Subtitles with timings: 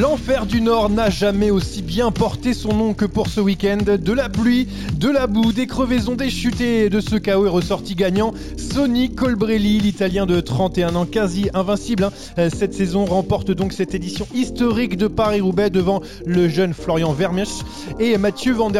[0.00, 3.76] L'enfer du Nord n'a jamais aussi bien porté son nom que pour ce week-end.
[3.76, 7.50] De la pluie, de la boue, des crevaisons, des chutes et de ce chaos est
[7.50, 8.32] ressorti gagnant.
[8.56, 12.48] Sonny Colbrelli, l'Italien de 31 ans, quasi invincible hein.
[12.48, 17.58] cette saison, remporte donc cette édition historique de Paris-Roubaix devant le jeune Florian Vermeersch
[17.98, 18.72] et Mathieu Van.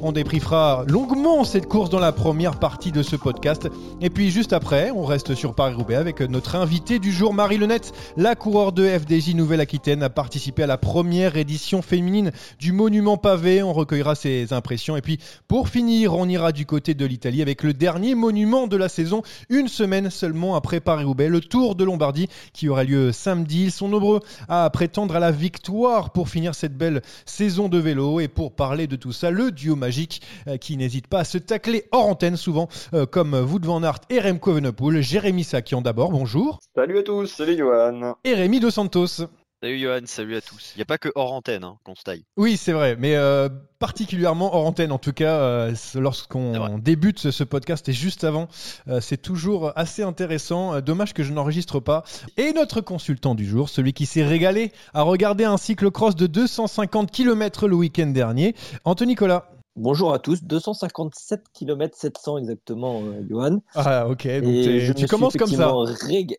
[0.00, 3.68] On débriefera longuement cette course dans la première partie de ce podcast.
[4.00, 7.92] Et puis juste après, on reste sur Paris-Roubaix avec notre invité du jour, Marie Lenette,
[8.16, 13.62] la coureure de FDJ Nouvelle-Aquitaine, à partir à la première édition féminine du Monument Pavé.
[13.62, 14.96] On recueillera ses impressions.
[14.96, 15.18] Et puis,
[15.48, 19.22] pour finir, on ira du côté de l'Italie avec le dernier monument de la saison,
[19.48, 23.64] une semaine seulement après Paris-Roubaix, le Tour de Lombardie qui aura lieu samedi.
[23.64, 28.20] Ils sont nombreux à prétendre à la victoire pour finir cette belle saison de vélo.
[28.20, 31.38] Et pour parler de tout ça, le duo magique euh, qui n'hésite pas à se
[31.38, 35.02] tacler hors antenne souvent, euh, comme Wout van Aert et Remco Evenepoel.
[35.02, 36.60] Jérémy Sakian d'abord, bonjour.
[36.74, 38.14] Salut à tous, salut Johan.
[38.24, 39.26] Et Rémi Dos Santos.
[39.62, 40.72] Salut Johan, salut à tous.
[40.74, 42.24] Il n'y a pas que hors antenne hein, qu'on se taille.
[42.36, 44.92] Oui, c'est vrai, mais euh, particulièrement hors antenne.
[44.92, 48.48] En tout cas, euh, lorsqu'on débute ce, podcast et juste avant,
[48.86, 50.82] euh, c'est toujours assez intéressant.
[50.82, 52.04] Dommage que je n'enregistre pas.
[52.36, 57.10] Et notre consultant du jour, celui qui s'est régalé à regarder un cyclo-cross de 250
[57.10, 58.54] km le week-end dernier,
[58.84, 59.55] Anthony Nicolas.
[59.76, 63.58] Bonjour à tous, 257 km 700 exactement, euh, Johan.
[63.74, 65.70] Ah ok, donc tu commences comme ça.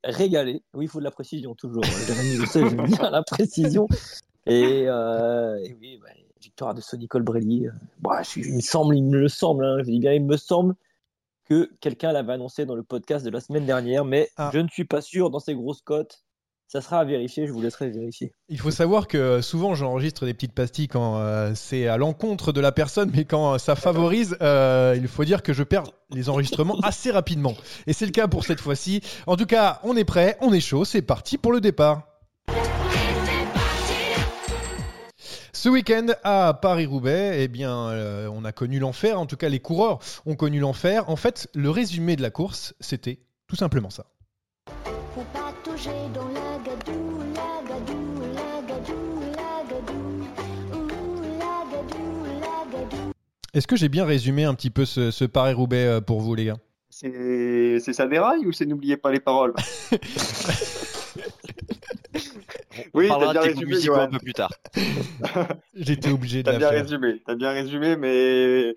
[0.03, 0.63] régalé.
[0.73, 1.83] Oui, il faut de la précision toujours.
[1.83, 3.87] je sais, j'aime bien la précision.
[4.47, 6.09] Et, euh, oui, bah,
[6.41, 7.67] victoire de Sonny Colbrelli.
[7.99, 10.73] Bah, il me semble, il me le semble, hein, je dis bien, il me semble
[11.45, 14.49] que quelqu'un l'avait annoncé dans le podcast de la semaine dernière, mais ah.
[14.51, 16.23] je ne suis pas sûr dans ces grosses cotes
[16.67, 18.33] ça sera à vérifier, je vous laisserai vérifier.
[18.49, 22.59] Il faut savoir que souvent j'enregistre des petites pastilles quand euh, c'est à l'encontre de
[22.59, 26.79] la personne, mais quand ça favorise, euh, il faut dire que je perds les enregistrements
[26.81, 27.55] assez rapidement.
[27.87, 29.01] Et c'est le cas pour cette fois-ci.
[29.27, 32.03] En tout cas, on est prêt, on est chaud, c'est parti pour le départ.
[35.53, 39.19] Ce week-end à Paris-Roubaix, eh bien, euh, on a connu l'enfer.
[39.19, 41.09] En tout cas, les coureurs ont connu l'enfer.
[41.09, 44.05] En fait, le résumé de la course, c'était tout simplement ça.
[53.57, 56.57] Est-ce que j'ai bien résumé un petit peu ce, Paris-Roubaix euh, pour vous, les gars?
[56.91, 59.53] C'est ça déraille ou c'est n'oubliez pas les paroles?
[62.93, 64.51] Oui, t'as bien résumé un peu plus tard.
[65.73, 68.75] J'étais obligé de T'as bien résumé, t'as bien résumé, mais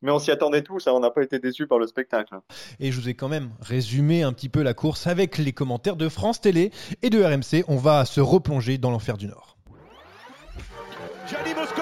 [0.00, 2.36] mais on s'y attendait tous, ça, on n'a pas été déçus par le spectacle.
[2.78, 5.96] Et je vous ai quand même résumé un petit peu la course avec les commentaires
[5.96, 6.70] de France Télé
[7.02, 7.64] et de RMC.
[7.66, 9.56] On va se replonger dans l'enfer du Nord.
[11.28, 11.81] Gianni Mosconi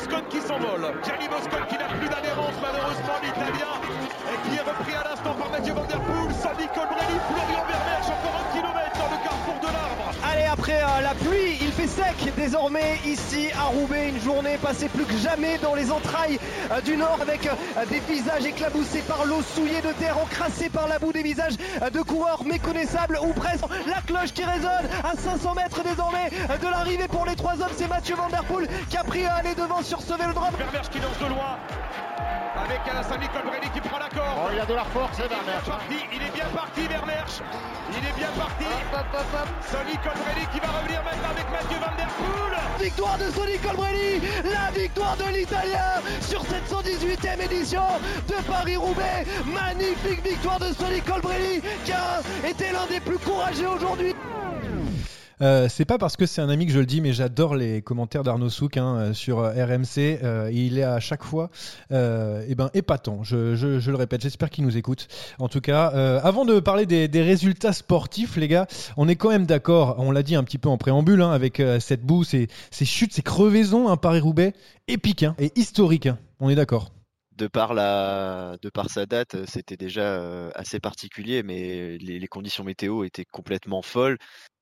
[0.00, 0.94] l'arrivée, Gianni Moscon qui s'envole.
[1.04, 3.74] Gianni Moscon qui n'a plus d'adhérence malheureusement, l'Italien,
[4.30, 7.59] et qui est repris à l'instant par Mathieu Van Der Poel, Sadi Colbrelli, Florian
[10.50, 14.08] après euh, la pluie, il fait sec désormais ici à Roubaix.
[14.08, 16.38] Une journée passée plus que jamais dans les entrailles
[16.72, 20.88] euh, du Nord avec euh, des visages éclaboussés par l'eau, souillés de terre, encrassés par
[20.88, 21.54] la boue des visages
[21.92, 23.64] de coureurs méconnaissables ou presque.
[23.86, 27.72] La cloche qui résonne à 500 mètres désormais de l'arrivée pour les trois hommes.
[27.76, 28.28] C'est Mathieu Van
[28.88, 30.54] qui a pris les devants sur ce vélodrome.
[30.90, 31.58] Qui lance de loin
[32.64, 34.36] avec un Sami Colbrelli qui prend la corde.
[34.36, 37.40] Oh, il a de la force, il, est il est bien parti, Vermeersch.
[37.90, 38.64] Il est bien parti.
[39.70, 42.84] Sonny Colbrelli qui va revenir maintenant avec Mathieu Van Der Poel.
[42.84, 47.82] Victoire de Sonny Colbrelli, la victoire de l'Italien sur cette 118e édition
[48.28, 49.26] de Paris-Roubaix.
[49.46, 54.14] Magnifique victoire de Sonny Colbrelli qui a été l'un des plus courageux aujourd'hui.
[55.42, 57.80] Euh, c'est pas parce que c'est un ami que je le dis, mais j'adore les
[57.80, 60.50] commentaires d'Arnaud Souk hein, euh, sur euh, RMC.
[60.52, 61.50] il est à chaque fois
[61.90, 63.22] eh ben, épatant.
[63.22, 63.56] Je,
[63.90, 65.08] le répète, j'espère qu'il nous écoute.
[65.38, 65.86] En tout cas,
[66.22, 68.66] avant de parler des, résultats sportifs, les gars,
[68.96, 71.62] on est quand même d'accord, on l'a dit un petit peu en préambule, hein, avec
[71.80, 74.54] cette boue, ces, ces, chutes, ces crevaisons, un Paris-Roubaix,
[74.88, 76.08] épique hein, et historique.
[76.40, 76.90] On est d'accord
[77.36, 83.02] de par, la, de par sa date, c'était déjà assez particulier, mais les, conditions météo
[83.04, 84.18] étaient complètement folles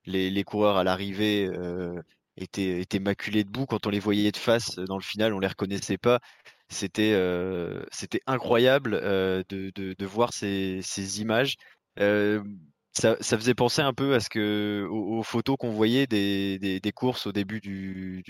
[0.08, 2.00] les, coureurs à l'arrivée euh,
[2.37, 3.66] étaient, maculés de boue.
[3.66, 6.20] Quand on les voyait de face dans le final, on les reconnaissait pas.
[6.69, 7.82] C'était euh,
[8.26, 10.82] incroyable euh, de, voir ces,
[11.20, 11.56] images.
[11.96, 17.32] ça, faisait penser un peu à ce que aux, photos qu'on voyait des, courses au
[17.32, 18.22] début du,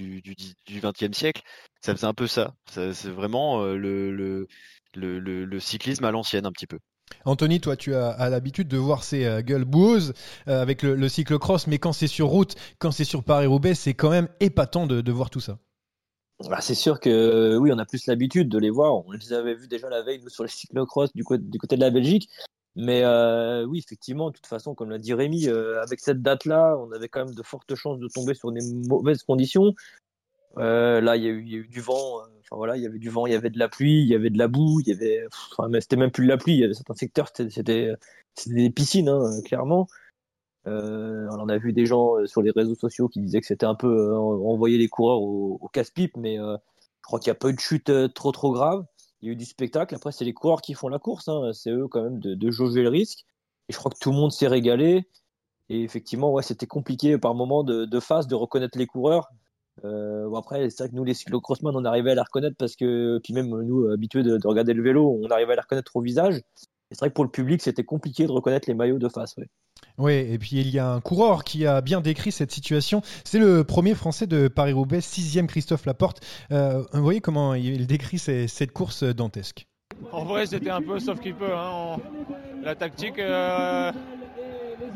[0.68, 1.42] 20e siècle.
[1.80, 2.54] Ça faisait un peu ça.
[2.70, 4.46] c'est vraiment le,
[4.94, 6.78] le, cyclisme à l'ancienne un petit peu.
[7.24, 10.14] Anthony, toi, tu as, l'habitude de voir ces gueules boueuses
[10.46, 14.10] avec le, le cyclocross, mais quand c'est sur route, quand c'est sur Paris-Roubaix, c'est quand
[14.10, 15.58] même épatant de, voir tout ça.
[16.48, 18.94] Bah, c'est sûr que oui, on a plus l'habitude de les voir.
[19.06, 21.80] On les avait vus déjà la veille sur les cyclocross du, côté, du côté de
[21.80, 22.28] la Belgique.
[22.80, 26.76] Mais euh, oui, effectivement, de toute façon, comme l'a dit Rémi, euh, avec cette date-là,
[26.78, 29.74] on avait quand même de fortes chances de tomber sur des mauvaises conditions.
[30.58, 32.22] Euh, là, il y, a eu, du vent.
[32.50, 34.14] Enfin voilà, il y avait du vent, il y avait de la pluie, il y
[34.14, 35.26] avait de la boue, il y avait.
[35.56, 36.54] Enfin, c'était même plus de la pluie.
[36.54, 37.94] Il y avait certains secteurs, c'était
[38.46, 39.86] des piscines, hein, clairement.
[40.66, 43.74] on en a vu des gens sur les réseaux sociaux qui disaient que c'était un
[43.74, 46.58] peu envoyer les coureurs au, casse-pipe, mais je
[47.02, 48.84] crois qu'il n'y a pas eu de chute trop trop grave
[49.20, 49.94] il y a eu du spectacle.
[49.94, 51.28] Après, c'est les coureurs qui font la course.
[51.28, 51.50] Hein.
[51.52, 53.24] C'est eux quand même de, de, jauger le risque.
[53.68, 55.08] Et je crois que tout le monde s'est régalé.
[55.68, 59.28] Et effectivement, ouais, c'était compliqué par moment de, de face de reconnaître les coureurs.
[59.84, 62.76] Euh, bon après, c'est vrai que nous, les cyclocrossmen, on arrivait à les reconnaître parce
[62.76, 65.94] que, puis même nous, habitués de, de regarder le vélo, on arrivait à les reconnaître
[65.94, 66.40] au visage.
[66.90, 69.36] C'est vrai que pour le public, c'était compliqué de reconnaître les maillots de face.
[69.36, 69.48] Ouais.
[69.98, 73.02] Oui, et puis il y a un coureur qui a bien décrit cette situation.
[73.24, 76.20] C'est le premier Français de Paris-Roubaix, sixième Christophe Laporte.
[76.50, 79.67] Euh, vous voyez comment il décrit cette course dantesque
[80.12, 81.54] En vrai, c'était un peu sauf qu'il peut.
[81.54, 81.96] Hein.
[82.62, 83.92] La tactique, euh,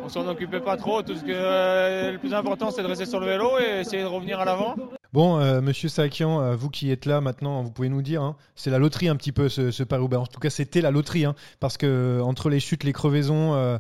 [0.02, 1.02] on s'en occupait pas trop.
[1.02, 4.02] Tout ce que euh, le plus important, c'est de rester sur le vélo et essayer
[4.02, 4.74] de revenir à l'avant.
[5.12, 8.70] Bon, euh, monsieur Sakian, vous qui êtes là maintenant, vous pouvez nous dire, hein, c'est
[8.70, 9.82] la loterie un petit peu ce, ce.
[9.82, 13.78] En tout cas, c'était la loterie, hein, parce que entre les chutes, les crevaisons,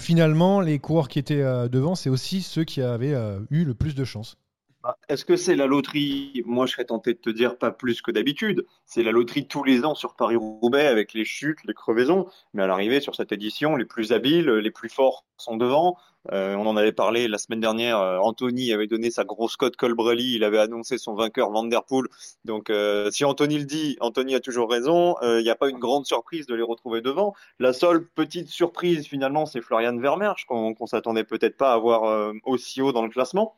[0.00, 3.16] finalement, les coureurs qui étaient devant, c'est aussi ceux qui avaient
[3.50, 4.36] eu le plus de chance.
[4.82, 8.02] Bah, est-ce que c'est la loterie Moi, je serais tenté de te dire pas plus
[8.02, 8.66] que d'habitude.
[8.84, 12.26] C'est la loterie tous les ans sur Paris-Roubaix avec les chutes, les crevaisons.
[12.52, 15.96] Mais à l'arrivée, sur cette édition, les plus habiles, les plus forts sont devant.
[16.32, 18.00] Euh, on en avait parlé la semaine dernière.
[18.00, 20.34] Euh, Anthony avait donné sa grosse cote Colbrelli.
[20.34, 22.06] Il avait annoncé son vainqueur Van Der Poel.
[22.44, 25.14] Donc, euh, si Anthony le dit, Anthony a toujours raison.
[25.22, 27.34] Il n'y a pas une grande surprise de les retrouver devant.
[27.60, 32.32] La seule petite surprise, finalement, c'est Florian Vermeersch, qu'on qu s'attendait peut-être pas à voir
[32.44, 33.54] aussi haut dans le classement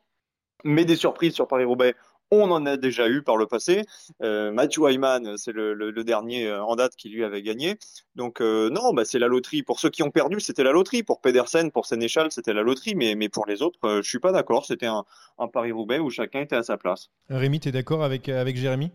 [0.64, 1.94] mais des surprises sur Paris-Roubaix,
[2.30, 3.84] on en a déjà eu par le passé.
[4.22, 7.76] Euh, Matthew Hyman, c'est le, dernier euh, en date qui lui avait gagné.
[8.16, 9.62] Donc euh, non, bah, c'est la loterie.
[9.62, 11.02] Pour ceux qui ont perdu, c'était la loterie.
[11.02, 12.94] Pour Pedersen, pour Sénéchal, c'était la loterie.
[12.94, 14.64] Mais, pour les autres, je je suis pas d'accord.
[14.64, 15.04] C'était un,
[15.52, 17.10] Paris-Roubaix où chacun était à sa place.
[17.28, 18.92] Rémi, tu es d'accord avec, avec Jérémy?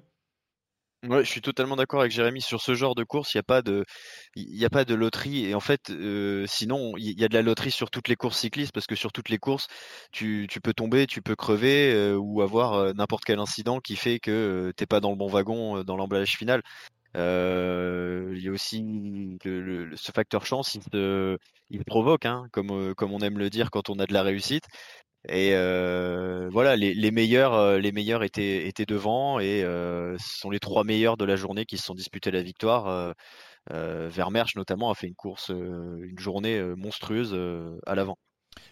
[1.03, 3.33] Ouais, je suis totalement d'accord avec Jérémy sur ce genre de course.
[3.33, 3.85] Il n'y a pas de,
[4.35, 5.45] il y a pas de loterie.
[5.45, 8.37] Et en fait, euh, sinon, il y a de la loterie sur toutes les courses
[8.37, 9.67] cyclistes parce que sur toutes les courses,
[10.11, 13.95] tu, tu peux tomber, tu peux crever euh, ou avoir euh, n'importe quel incident qui
[13.95, 16.61] fait que t'es pas dans le bon wagon dans l'emballage final.
[17.15, 17.19] il
[18.43, 18.83] y a aussi
[19.45, 21.37] le, ce facteur chance, il, te,
[21.69, 24.65] il provoque, hein, comme, comme on aime le dire quand on a de la réussite.
[25.27, 30.50] Et euh, voilà, les, meilleurs, euh, les meilleurs étaient, étaient devant et euh, ce sont
[30.50, 33.13] les trois meilleurs de la journée qui se sont disputés la victoire.
[33.71, 37.38] Euh, Vermersch notamment a fait une course, une journée monstrueuse
[37.86, 38.18] à l'avant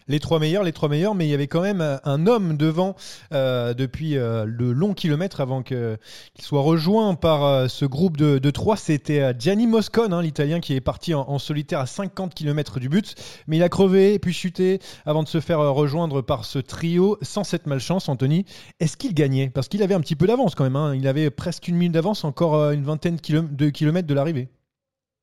[0.08, 2.56] les trois meilleurs, les trois meilleurs, mais il y avait quand même euh, un homme
[2.56, 2.96] devant
[3.32, 5.98] euh, depuis euh, le long kilomètre avant qu'il
[6.40, 8.76] soit rejoint par ce groupe de, trois.
[8.76, 13.14] C'était Gianni Moscone, hein, l'Italien, qui est parti en, solitaire à 50 km du but,
[13.46, 17.44] mais il a crevé puis chuté avant de se faire rejoindre par ce trio sans
[17.44, 18.08] cette malchance.
[18.08, 18.46] Anthony,
[18.80, 19.50] est-ce qu'il gagnait?
[19.50, 20.76] Parce qu'il avait un petit peu d'avance quand même.
[20.76, 20.94] Hein.
[20.94, 24.48] Il avait presque une minute d'avance, encore une vingtaine de kilomètres de l'arrivée.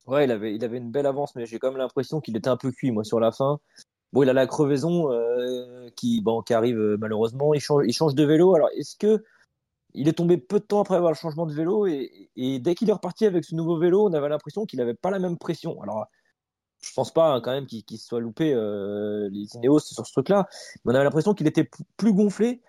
[0.05, 2.49] Ouais, il avait, il avait une belle avance, mais j'ai quand même l'impression qu'il était
[2.49, 3.59] un peu cuit, moi, sur la fin.
[4.15, 7.53] Bon, il a la crevaison euh, qui, arrive euh, malheureusement.
[7.53, 8.55] Il change, de vélo.
[8.55, 9.25] Alors, est-ce que
[9.93, 12.29] il est tombé peu de temps après avoir le changement de vélo et,
[12.59, 15.19] dès qu'il est reparti avec ce nouveau vélo, on avait l'impression qu'il n'avait pas la
[15.19, 15.81] même pression.
[15.81, 16.05] Alors,
[16.81, 20.47] je pense pas hein, quand même qu'il soit loupé euh, les Ineos sur ce truc-là,
[20.85, 22.61] mais on avait l'impression qu'il était plus gonflé.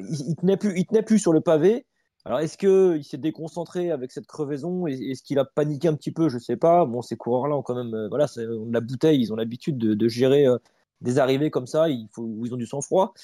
[0.00, 1.86] il, il, tenait plus, il tenait plus sur le pavé.
[2.26, 6.28] Alors, est-ce qu'il s'est déconcentré avec cette crevaison Est-ce qu'il a paniqué un petit peu?
[6.28, 6.84] Je sais pas.
[6.84, 10.46] Bon, ces coureurs-là ont quand même, voilà, la bouteille, ils ont l'habitude de, de, gérer
[11.00, 13.14] des arrivées comme ça, il faut, ils ont du sang-froid.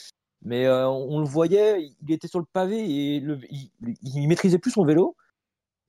[0.42, 4.70] Mais euh, on, le voyait, il était sur le pavé et le, il, maîtrisait plus
[4.70, 5.16] son vélo.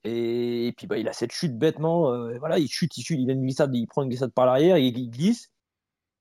[0.03, 2.12] Et, puis bah, il a cette chute bêtement.
[2.12, 5.10] Euh, voilà, il chute, il chute, il il prend une glissade par l'arrière, il, il
[5.10, 5.51] glisse.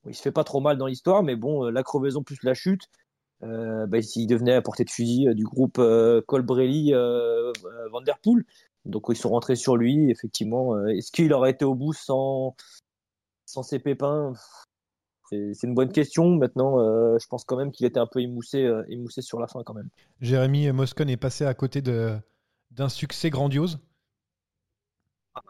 [0.07, 2.55] il se fait pas trop mal dans l'histoire, mais bon, euh, la crevaison plus la
[2.55, 2.91] chute,
[3.41, 5.81] bah, il devenait à portée de fusil du groupe
[6.27, 8.45] Colbrelli Van Der Poel.
[8.85, 10.87] Donc ils sont rentrés sur lui, effectivement.
[10.89, 12.55] Est-ce qu'il aurait été au bout sans,
[13.47, 14.35] ces pépins?
[15.31, 16.37] C'est une bonne question.
[16.37, 19.47] Maintenant, euh, je pense quand même qu'il était un peu émoussé, euh, émoussé sur la
[19.47, 19.89] fin quand même.
[20.21, 23.81] Jérémy Moscone est passé à côté d'un succès grandiose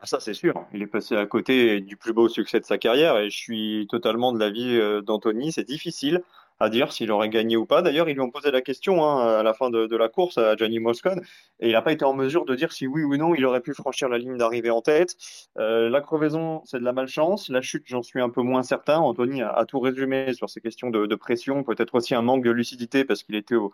[0.02, 0.66] ça, c'est sûr.
[0.72, 3.86] Il est passé à côté du plus beau succès de sa carrière et je suis
[3.90, 5.52] totalement de l'avis euh, d'Anthony.
[5.52, 6.22] C'est difficile
[6.58, 7.82] à dire s'il aurait gagné ou pas.
[7.82, 10.56] D'ailleurs, ils lui ont posé la question hein, à la fin de, la course à
[10.56, 11.20] Gianni Moscone
[11.60, 13.60] et il n'a pas été en mesure de dire si oui ou non il aurait
[13.60, 15.16] pu franchir la ligne d'arrivée en tête.
[15.58, 17.48] Euh, la crevaison, c'est de la malchance.
[17.48, 18.98] La chute, j'en suis un peu moins certain.
[18.98, 23.04] Anthony a, tout résumé sur ces questions de, pression, peut-être aussi un manque de lucidité
[23.04, 23.72] parce qu'il était au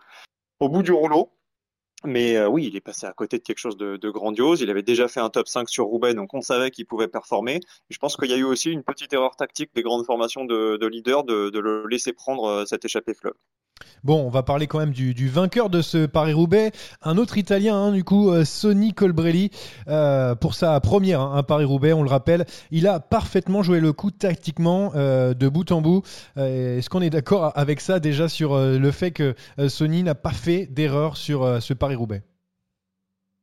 [0.59, 1.31] bout du rouleau.
[2.05, 4.61] Mais euh, oui, il est passé à côté de quelque chose de, grandiose.
[4.61, 7.61] Il avait déjà fait un top 5 sur Roubaix, donc on savait qu'il pouvait performer.
[7.89, 10.77] je pense qu'il y a eu aussi une petite erreur tactique des grandes formations de,
[10.77, 13.33] de leaders de, de, le laisser prendre euh, cette échappée fleuve.
[14.03, 16.71] Bon, on va parler quand même du, vainqueur de ce Paris-Roubaix,
[17.03, 19.49] un autre Italien, hein, du coup, euh, Sonny Colbrelli,
[19.87, 22.45] euh, pour sa première hein, un Paris-Roubaix, on le rappelle.
[22.69, 26.03] Il a parfaitement joué le coup tactiquement euh, de bout en bout.
[26.35, 29.35] Est-ce qu'on est, d'accord avec ça déjà sur le fait que
[29.67, 32.23] Sonny n'a pas fait d'erreur sur ce Paris-Roubaix?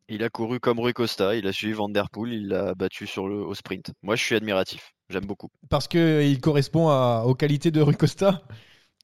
[0.08, 3.06] Il a couru comme Rui Costa, il a suivi Van Der Poel, il l'a battu
[3.06, 3.92] sur le, au sprint.
[4.02, 5.49] Moi, je suis admiratif, j'aime beaucoup.
[5.68, 6.90] Parce qu'il correspond
[7.22, 8.42] aux qualités de Rui Costa?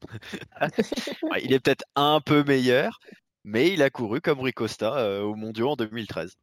[1.42, 3.00] il est peut-être un peu meilleur,
[3.44, 6.36] mais il a couru comme Ricosta euh, au Mondiaux en 2013.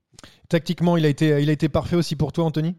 [0.49, 2.75] Tactiquement, il a été, il a été parfait aussi pour toi, Anthony?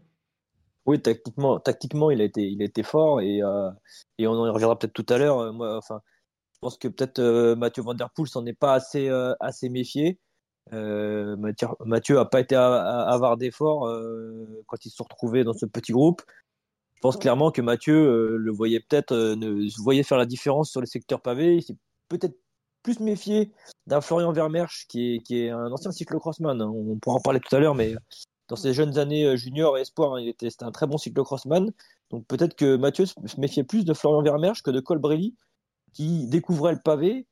[0.85, 3.69] Oui, tactiquement, tactiquement, il a été, il a été fort et, euh,
[4.17, 5.39] et on en reviendra peut-être tout à l'heure.
[5.39, 6.01] Euh, moi, enfin,
[6.53, 7.21] je pense que peut-être
[7.55, 10.19] Mathieu Van Der Poel s'en est pas assez, assez méfié.
[10.71, 13.91] Mathieu, Mathieu a pas été avoir d'efforts
[14.65, 16.23] quand ils se sont retrouvés dans ce petit groupe
[17.05, 20.81] pense clairement que Mathieu euh, le voyait peut-être, euh, ne voyait faire la différence sur
[20.81, 21.57] le secteur pavé.
[21.57, 21.77] Il s'est
[22.09, 22.35] peut-être
[22.81, 23.51] plus méfié
[23.85, 26.59] d'un Florian Vermersch qui est, qui est un ancien cyclocrossman.
[26.59, 26.67] Hein.
[26.67, 27.93] On pourra en parler tout à l'heure, mais
[28.47, 31.71] dans ses jeunes années euh, junior et espoir, hein, il était, un très bon cyclocrossman.
[32.09, 35.35] Donc peut-être que Mathieu se méfiait plus de Florian Vermersch que de Colbrelli,
[35.93, 37.27] qui découvrait le pavé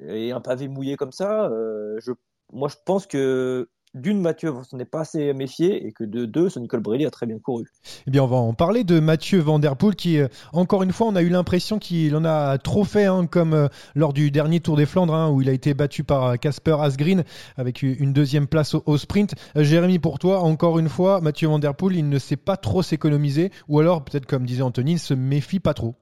[0.00, 1.50] et un pavé mouillé comme ça.
[1.98, 2.12] je,
[2.54, 3.68] moi, je pense que
[3.98, 7.10] d'une, Mathieu s'en est pas assez méfié et que de deux, ce Nicole Brelli a
[7.10, 7.66] très bien couru.
[8.06, 10.92] Eh bien, on va en parler de Mathieu Van Der Poel qui, euh, encore une
[10.92, 14.30] fois, on a eu l'impression qu'il en a trop fait, hein, comme euh, lors du
[14.30, 17.24] dernier Tour des Flandres, hein, où il a été battu par Casper euh, Asgreen
[17.56, 19.34] avec une deuxième place au, sprint.
[19.54, 22.82] Jérémy, pour toi, encore une fois, Mathieu Van Der Poel, il ne sait pas trop
[22.82, 25.94] s'économiser, ou alors, peut-être comme disait Anthony, il se méfie pas trop.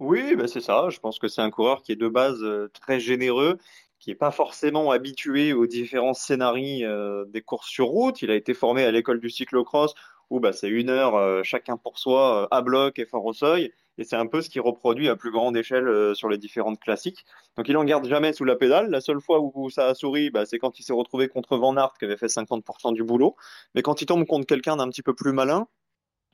[0.00, 0.90] Oui, bah, c'est ça.
[0.90, 2.38] Je pense que c'est un coureur qui est de base
[2.72, 3.58] très généreux
[3.98, 8.22] qui n'est pas forcément habitué aux différents scénarios euh, des courses sur route.
[8.22, 9.94] Il a été formé à l'école du cyclocross
[10.30, 13.32] où bah, c'est une heure euh, chacun pour soi, euh, à bloc et fort au
[13.32, 13.72] seuil.
[13.96, 17.24] Et c'est un peu ce qui reproduit à plus grande échelle sur les différentes classiques.
[17.56, 18.90] Donc il en garde jamais sous la pédale.
[18.90, 21.76] La seule fois où, ça a souri, bah, c'est quand il s'est retrouvé contre Van
[21.76, 23.34] Aert qui avait fait 50% du boulot.
[23.74, 25.66] Mais quand il tombe contre quelqu'un d'un petit peu plus malin,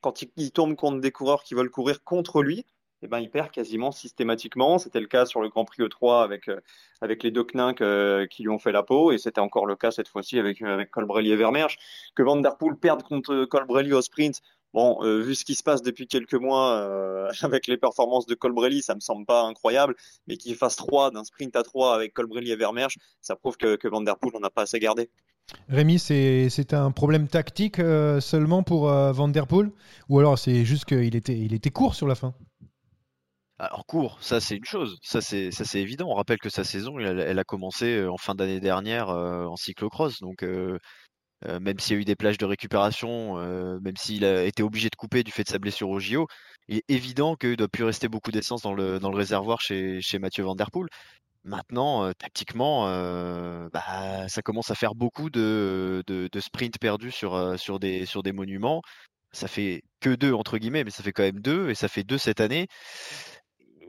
[0.04, 2.66] quand il, tombe contre des coureurs qui veulent courir contre lui,
[3.04, 4.78] eh ben, il perd quasiment systématiquement.
[4.78, 6.60] C'était le cas sur le Grand Prix E3 avec, euh,
[7.02, 9.76] avec les deux Kninck euh, qui lui ont fait la peau, et c'était encore le
[9.76, 11.76] cas cette fois-ci avec, euh, avec Colbrelli et Vermersch.
[12.14, 14.40] Que Van Der perde contre Colbrelli au sprint,
[14.72, 18.96] Bon, vu ce qui se passe depuis quelques mois avec les performances de Colbrelli, ça
[18.96, 19.94] me semble pas incroyable,
[20.26, 23.76] mais qu'il fasse 3 d'un sprint à 3 avec Colbrelli et Vermersch, ça prouve que,
[23.76, 25.10] que Van Der n'en a pas assez gardé.
[25.68, 29.30] Rémi, c'est un problème tactique seulement pour Van
[30.08, 32.34] Ou alors c'est juste qu'il était, il était court sur la fin?
[33.64, 36.08] Alors court, ça c'est une chose, ça c'est évident.
[36.08, 39.56] On rappelle que sa saison, elle, a commencé euh, en fin d'année dernière euh, en
[39.56, 40.78] cyclocross, donc euh,
[41.60, 43.36] même s'il y a eu des plages de récupération,
[43.82, 46.26] même s'il a été obligé de couper du fait de sa blessure au JO,
[46.68, 50.18] il est évident qu'il ne doit plus rester beaucoup d'essence dans le, réservoir chez, chez
[50.18, 50.56] Mathieu Van.
[51.44, 52.86] Maintenant, tactiquement,
[53.68, 56.02] bah, ça commence à faire beaucoup de,
[56.40, 58.80] sprints perdus sur, sur des monuments.
[59.34, 62.04] Ça fait que deux entre guillemets, mais ça fait quand même deux, et ça fait
[62.04, 62.68] deux cette année.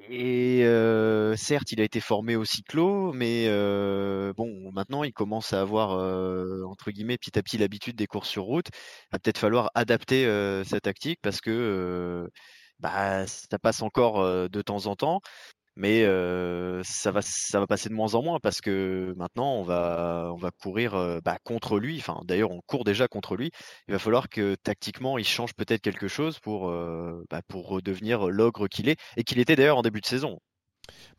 [0.10, 5.52] Et euh, certes, il a été formé au cyclo, mais euh, bon, maintenant il commence
[5.54, 8.68] à avoir euh, entre guillemets petit à petit l'habitude des courses sur route.
[8.74, 10.26] Il va peut-être falloir adapter
[10.64, 12.30] sa tactique parce que
[12.80, 15.22] bah, ça passe encore de temps en temps
[15.76, 16.04] mais
[16.84, 20.38] ça va ça va passer de moins en moins parce que maintenant on va on
[20.38, 23.52] va courir bah, contre lui enfin d'ailleurs on court déjà contre lui.
[23.88, 26.72] Il va falloir que tactiquement il change peut-être quelque chose pour
[27.30, 30.40] bah, pour redevenir l'ogre qu'il est et qu'il était d'ailleurs en début de saison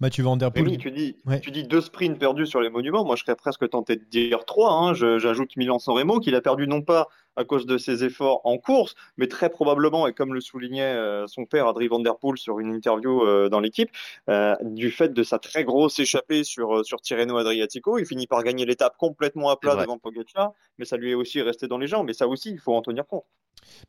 [0.00, 0.68] Mathieu Van Der Poel.
[0.68, 3.04] Oui, tu dis, tu dis deux sprints perdus sur les monuments.
[3.04, 4.72] Moi, je serais presque tenté de dire trois.
[4.72, 4.94] Hein.
[4.94, 8.94] J'ajoute Milan-San Remo, qu'il a perdu non pas à cause de ses efforts en course,
[9.16, 12.58] mais très probablement, et comme le soulignait euh, son père, Adri Van Der Poel, sur
[12.58, 13.90] une interview euh, dans l'équipe,
[14.30, 17.98] euh, du fait de sa très grosse échappée sur, sur Tirreno Adriatico.
[17.98, 21.42] Il finit par gagner l'étape complètement à plat devant Pogacar, mais ça lui est aussi
[21.42, 22.08] resté dans les jambes.
[22.10, 23.24] Et ça aussi, il faut en tenir compte.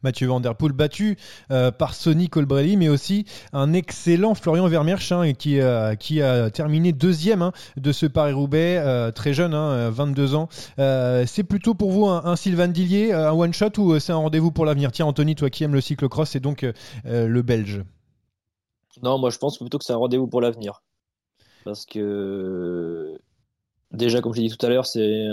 [0.03, 1.17] Mathieu Van battu
[1.77, 5.59] par Sonny Colbrelli, mais aussi un excellent Florian Vermeersch hein, qui,
[5.99, 9.55] qui a terminé deuxième hein, de ce Paris-Roubaix, très jeune,
[9.89, 10.49] 22 hein, ans.
[11.25, 14.65] c'est plutôt pour vous un, Sylvain Dillier, un one shot ou c'est un rendez-vous pour
[14.65, 14.91] l'avenir?
[14.91, 16.65] Tiens, Anthony, toi qui aimes le cyclocross, c'est donc
[17.03, 17.83] le Belge.
[19.03, 20.81] Non, moi je pense plutôt que c'est un rendez-vous pour l'avenir.
[21.63, 23.19] Parce que
[23.91, 25.27] déjà, comme je l'ai dit tout à l'heure, c'est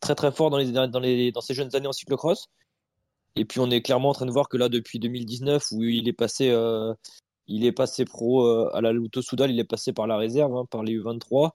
[0.00, 2.48] très très fort dans, les, dans ses jeunes années en cyclocross.
[3.36, 6.08] Et puis on est clairement en train de voir que là, depuis 2019, où il
[6.08, 6.94] est passé, euh,
[7.46, 10.56] il est passé pro euh, à la Luto Soudal, il est passé par la réserve,
[10.56, 11.50] hein, par les U23.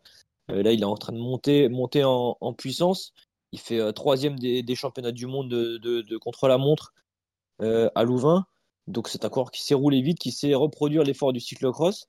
[0.52, 3.14] Euh, là, il est en train de monter, monter en, puissance.
[3.52, 6.94] Il fait troisième des, championnats du monde de, de, contre-la-montre
[7.60, 8.46] à Louvain.
[8.88, 12.08] Donc c'est un coureur qui s'est roulé vite, qui sait reproduire l'effort du cyclocross.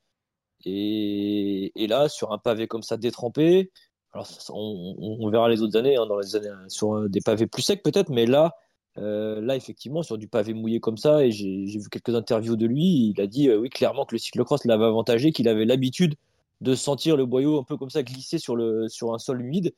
[0.65, 3.71] Et, et, là, sur un pavé comme ça détrempé,
[4.13, 7.63] alors on, on, verra les autres années, hein, dans les années sur des pavés plus
[7.63, 8.55] secs peut-être, mais là,
[8.99, 12.67] euh, là, effectivement, sur du pavé mouillé comme ça, et j'ai vu quelques interviews de
[12.67, 16.17] lui, il a dit euh, oui clairement que le cyclocross l'avait avantagé, qu'il avait l'habitude
[16.61, 19.73] de sentir le boyau un peu comme ça glisser sur, le, sur un sol humide.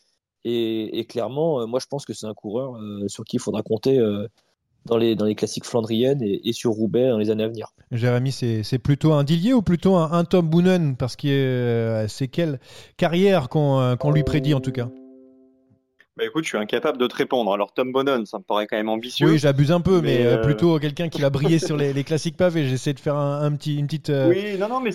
[0.44, 2.76] Et, clairement, euh, moi je pense que c'est un coureur
[3.06, 4.00] sur qui il faudra compter
[4.86, 7.68] dans, les, dans les classiques flandriennes et, sur Roubaix dans les années à venir.
[7.92, 12.58] Jérémy, c'est plutôt un Dillier ou plutôt un, Tom Boonen Parce que c'est quelle
[12.96, 14.88] carrière qu'on lui prédit en tout cas?
[16.16, 17.52] Bah écoute, je suis incapable de te répondre.
[17.54, 19.28] Alors Tom Bonon, ça me paraît quand même ambitieux.
[19.28, 22.36] Oui, j'abuse un peu, mais, euh, plutôt quelqu'un qui a brillé sur les, les, classiques
[22.36, 22.66] pavés.
[22.66, 24.10] J'essaie de faire un, petit, une petite.
[24.10, 24.92] Euh, oui, non, non, mais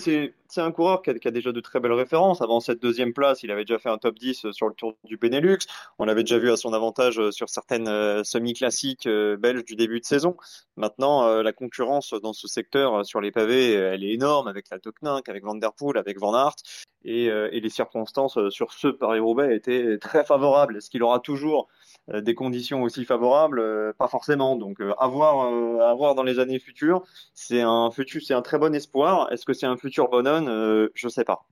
[0.48, 2.40] c'est un coureur qui a, déjà de très belles références.
[2.40, 4.94] Avant cette deuxième place, il avait déjà fait un top 10 euh, sur le Tour
[5.04, 5.58] du Benelux.
[5.98, 10.00] On l'avait déjà vu à son avantage euh, sur certaines euh, semi-classiques belges du début
[10.00, 10.36] de saison.
[10.76, 15.28] Maintenant, la concurrence dans ce secteur sur les pavés, elle est énorme avec la Toknink,
[15.28, 16.56] avec Van Der Poel, avec Van Aert.
[17.04, 20.76] Et, et les circonstances sur ce Paris-Roubaix étaient très favorables.
[20.76, 21.68] Est-ce qu'il aura toujours
[22.12, 23.62] des conditions aussi favorables?
[23.98, 24.56] Pas forcément.
[24.56, 25.46] Donc, à voir,
[25.82, 27.02] à voir dans les années futures.
[27.34, 29.32] C'est un futur, c'est un très bon espoir.
[29.32, 31.46] Est-ce que c'est un futur bonheur je euh, je sais pas.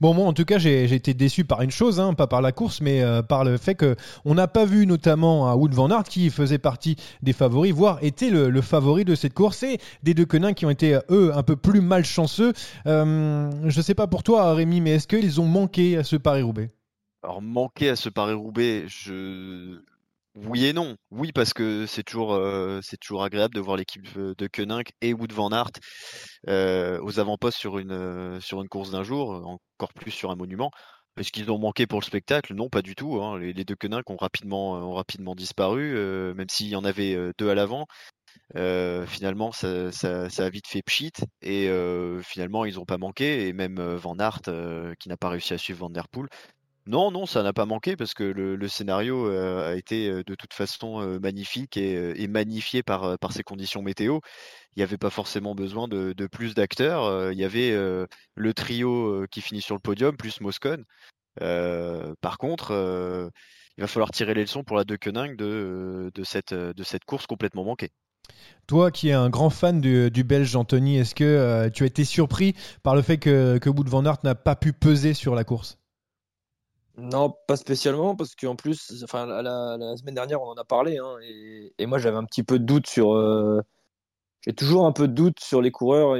[0.00, 2.52] Bon, moi, en tout cas, j'ai été déçu par une chose, hein, pas par la
[2.52, 6.04] course, mais euh, par le fait qu'on n'a pas vu notamment à Wood Van Aert,
[6.04, 10.24] qui faisait partie des favoris, voire était le, favori de cette course, et des deux
[10.24, 12.52] quenins qui ont été, eux, un peu plus malchanceux.
[12.86, 16.16] Euh, je ne sais pas pour toi, Rémi, mais est-ce qu'ils ont manqué à ce
[16.16, 16.70] Paris-Roubaix?
[17.22, 19.80] Alors manqué à ce Paris-Roubaix, je
[20.46, 20.96] oui et non.
[21.10, 22.80] Oui, parce que c'est toujours, euh,
[23.20, 25.72] agréable de voir l'équipe de Koenig et Wood van Aert
[26.48, 30.36] euh, aux avant-postes sur une, euh, sur une course d'un jour, encore plus sur un
[30.36, 30.70] monument.
[31.18, 32.54] Est-ce qu'ils ont manqué pour le spectacle?
[32.54, 33.20] Non, pas du tout.
[33.22, 33.38] Hein.
[33.38, 35.94] Les, deux Koenig ont rapidement, rapidement disparu,
[36.34, 37.86] même s'il y en avait deux à l'avant.
[39.06, 41.68] finalement, ça, ça, a vite fait pchit et
[42.22, 43.48] finalement, ils n'ont pas manqué.
[43.48, 44.40] Et même Van Aert,
[44.98, 46.28] qui n'a pas réussi à suivre Van Der Poel,
[46.90, 50.34] non, non, ça n'a pas manqué parce que le, scénario euh, a été euh, de
[50.34, 54.18] toute façon euh, magnifique et, magnifié par, ces conditions météo.
[54.74, 57.30] Il n'y avait pas forcément besoin de, plus d'acteurs.
[57.30, 57.70] il y avait
[58.34, 60.84] le trio qui finit sur le podium, plus Moscone.
[61.36, 63.30] par contre,
[63.76, 67.64] il va falloir tirer les leçons pour la De Koenig de, de, cette, course complètement
[67.64, 67.90] manquée.
[68.66, 72.54] Toi qui es un grand fan du, Belge Anthony, est-ce que tu as été surpris
[72.82, 75.79] par le fait que, que Wout van Aert n'a pas pu peser sur la course?
[77.00, 81.16] Non, pas spécialement, parce qu'en plus, enfin, la, semaine dernière, on en a parlé, hein,
[81.78, 83.14] et, moi j'avais un petit peu de doute sur.
[83.14, 83.60] Euh,
[84.42, 86.16] j'ai toujours un peu de doute sur les coureurs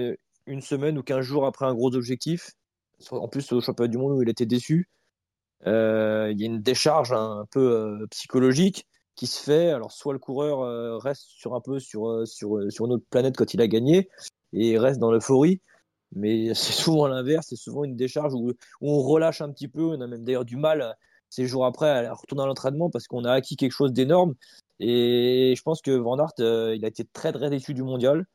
[0.46, 2.52] une semaine ou quinze jours après un gros objectif.
[3.10, 4.88] En plus, au championnat du monde où il était déçu,
[5.66, 9.70] euh, il y a une décharge un peu euh, psychologique qui se fait.
[9.70, 13.54] Alors, soit le coureur reste sur un peu sur, sur, sur une autre planète quand
[13.54, 14.08] il a gagné
[14.52, 15.60] et reste dans l'euphorie,
[16.12, 20.00] mais c'est souvent l'inverse, c'est souvent une décharge où, on relâche un petit peu, on
[20.00, 20.96] a même d'ailleurs du mal
[21.28, 24.34] ces jours après à retourner à l'entraînement parce qu'on a acquis quelque chose d'énorme.
[24.80, 28.26] Et je pense que Van Aert, euh, il a été très très déçu du mondial.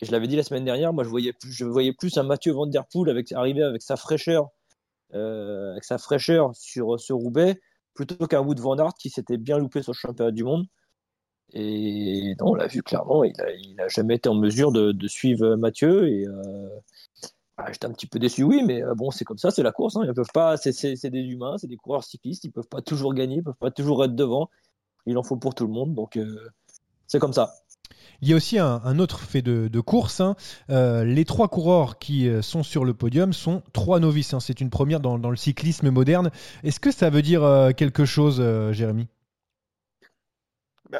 [0.00, 2.22] Et je l'avais dit la semaine dernière, moi je voyais plus, je voyais plus un
[2.22, 4.48] Mathieu Van Der Poel avec, arriver avec sa fraîcheur,
[5.14, 7.60] euh, avec sa fraîcheur sur ce Roubaix,
[7.94, 10.66] plutôt qu'un Wood Van Aert qui s'était bien loupé sur le championnat du monde.
[11.54, 13.34] Et on l'a vu clairement, il
[13.76, 16.08] n'a a jamais été en mesure de, suivre Mathieu.
[16.08, 16.68] Et euh,
[17.58, 19.72] bah, j'étais un petit peu déçu, oui, mais euh, bon, c'est comme ça, c'est la
[19.72, 19.96] course.
[19.96, 20.02] Hein.
[20.06, 23.36] Ils peuvent pas, c'est des humains, c'est des coureurs cyclistes, ils peuvent pas toujours gagner,
[23.36, 24.48] ils peuvent pas toujours être devant.
[25.04, 26.48] Il en faut pour tout le monde, donc euh,
[27.06, 27.52] c'est comme ça.
[28.22, 30.20] Il y a aussi un, autre fait de, course.
[30.20, 30.36] Hein.
[30.68, 34.32] les trois coureurs qui sont sur le podium sont trois novices.
[34.32, 34.38] Hein.
[34.38, 36.30] C'est une première dans, le cyclisme moderne.
[36.62, 37.42] Est-ce que ça veut dire
[37.76, 39.08] quelque chose, Jérémy?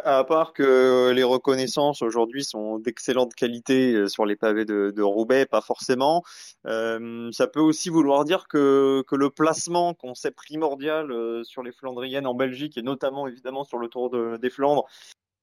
[0.05, 5.47] À part que les reconnaissances aujourd'hui sont d'excellente qualité euh, sur les pavés de, Roubaix,
[5.47, 6.23] pas forcément.
[6.67, 11.73] Euh, ça peut aussi vouloir dire que, le placement, qu'on sait primordial euh, sur les
[11.73, 14.87] Flandriennes en Belgique et notamment évidemment sur le Tour des Flandres,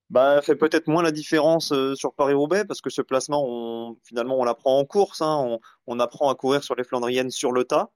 [0.09, 4.43] bah, fait peut-être moins la différence sur Paris-Roubaix parce que ce placement, on, finalement, on
[4.43, 5.21] l'apprend en course.
[5.21, 7.91] Hein, on, on, apprend à courir sur les Flandriennes sur le tas.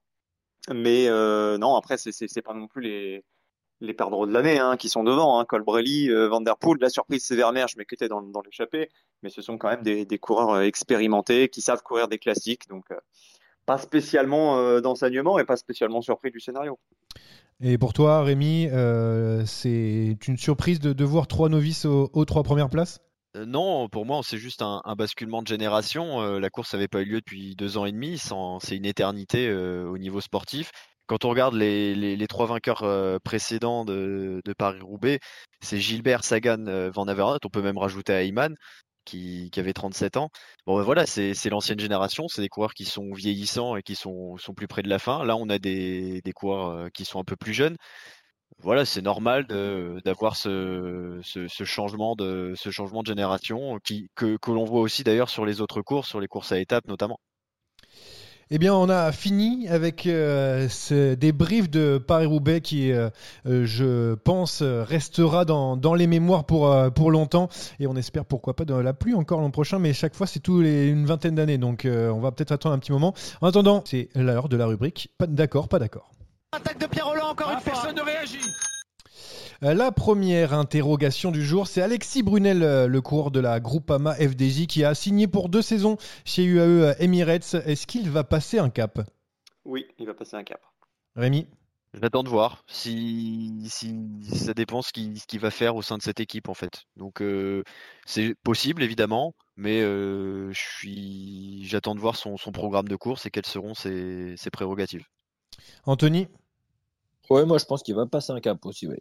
[0.72, 1.08] Mais
[1.58, 3.24] non, après, c'est pas non plus les
[3.84, 6.78] les perdreaux de l'année hein, qui sont devant, hein, Colbrelli, euh, Van Der Poel.
[6.80, 7.36] La surprise, c'est
[7.76, 8.88] mais qui était dans, dans l'échappée.
[9.22, 12.68] Mais ce sont quand même des, des coureurs euh, expérimentés qui savent courir des classiques.
[12.68, 12.96] Donc, euh,
[13.66, 16.78] pas spécialement euh, d'enseignement et pas spécialement surpris du scénario.
[17.62, 22.24] Et pour toi, Rémi, euh, c'est une surprise de, de voir trois novices aux, aux
[22.24, 23.00] trois premières places?
[23.46, 26.20] Non, pour moi, c'est juste un, un basculement de génération.
[26.20, 28.20] Euh, la course n'avait pas eu lieu depuis deux ans et demi.
[28.60, 30.70] C'est une éternité euh, au niveau sportif.
[31.06, 35.20] Quand on regarde les, trois vainqueurs euh, précédents de, Paris-Roubaix,
[35.60, 37.40] c'est Gilbert, Sagan, euh, Van Avermaet.
[37.44, 38.54] On peut même rajouter Ayman,
[39.04, 40.30] qui, qui avait 37 ans.
[40.66, 42.26] Bon, ben voilà, c'est l'ancienne génération.
[42.28, 45.24] C'est des coureurs qui sont vieillissants et qui sont, plus près de la fin.
[45.24, 47.76] Là, on a des, coureurs euh, qui sont un peu plus jeunes
[48.58, 49.46] voilà, c'est normal
[50.04, 51.20] d'avoir ce,
[51.64, 52.54] changement de,
[53.04, 56.86] génération que l'on voit aussi d'ailleurs sur les autres courses, sur les courses à étapes
[56.86, 57.18] notamment.
[58.50, 63.08] Eh bien, on a fini avec euh, ce débrief de Paris-Roubaix qui, euh,
[63.46, 67.48] euh, je pense, restera dans, dans les mémoires pour, euh, pour longtemps.
[67.80, 70.40] Et on espère pourquoi pas de la pluie encore l'an prochain, mais chaque fois, c'est
[70.40, 71.58] tous les une vingtaine d'années.
[71.58, 73.14] Donc, euh, on va peut-être attendre un petit moment.
[73.40, 75.08] En attendant, c'est l'heure de la rubrique.
[75.18, 76.10] Pas d'accord, pas d'accord.
[76.52, 77.72] Attaque de Pierre Roland encore Ah, une fois.
[77.72, 78.38] personne ne réagit.
[79.64, 84.14] Euh, La première interrogation du jour, c'est Alexis Brunel, euh, le coureur de la Groupama
[84.14, 85.96] FDJ, qui a signé pour deux saisons
[86.26, 87.54] chez UAE Emirates.
[87.64, 89.00] Est-ce qu'il va passer un cap?
[89.64, 90.60] Oui, il va passer un cap.
[91.16, 91.46] Rémi?
[91.94, 93.96] J'attends de voir si, si
[94.30, 96.82] ça dépend ce qu'il va faire au sein de cette équipe en fait.
[96.96, 97.62] Donc euh,
[98.04, 103.26] c'est possible évidemment, mais euh, je suis, j'attends de voir son, son programme de course
[103.26, 105.06] et quelles seront ses, ses prérogatives.
[105.84, 106.26] Anthony?
[107.30, 108.96] Ouais, moi je pense qu'il va passer un cap aussi, oui.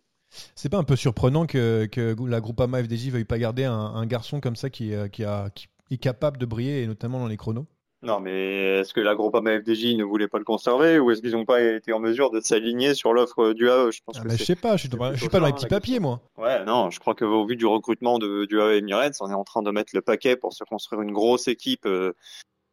[0.55, 4.05] C'est pas un peu surprenant que, que la Groupama FDJ veuille pas garder un, un
[4.05, 7.27] garçon comme ça qui, euh, qui, a, qui est capable de briller, et notamment dans
[7.27, 7.67] les chronos
[8.01, 11.31] Non, mais est-ce que la Groupama FDJ ne voulait pas le conserver ou est-ce qu'ils
[11.33, 14.27] n'ont pas été en mesure de s'aligner sur l'offre du AE Je pense ah que
[14.27, 15.69] bah, Je sais pas, je suis, dans- je suis pas dans les hein, petits la
[15.69, 16.21] papiers, moi.
[16.37, 19.43] Ouais, non, je crois qu'au vu du recrutement de, du AE Emirates, on est en
[19.43, 22.13] train de mettre le paquet pour se construire une grosse équipe euh,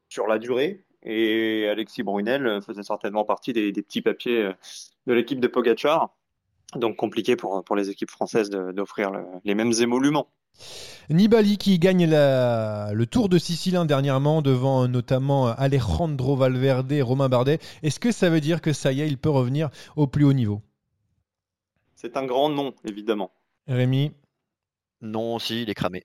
[0.08, 0.84] sur la durée.
[1.02, 4.50] Et Alexis Brunel euh, faisait certainement partie des, des petits papiers
[5.06, 6.10] de l'équipe de Pogachar.
[6.76, 10.28] Donc compliqué pour, pour les équipes françaises d'offrir le- les mêmes émoluments.
[11.08, 17.02] Nibali qui gagne la- le Tour de Sicile hein, dernièrement devant notamment Alejandro Valverde et
[17.02, 17.58] Romain Bardet.
[17.82, 20.32] Est-ce que ça veut dire que ça y est, il peut revenir au plus haut
[20.32, 20.62] niveau?
[21.96, 23.32] C'est un grand nom, évidemment.
[23.66, 24.12] Rémi?
[25.02, 26.04] Non, si, il est cramé.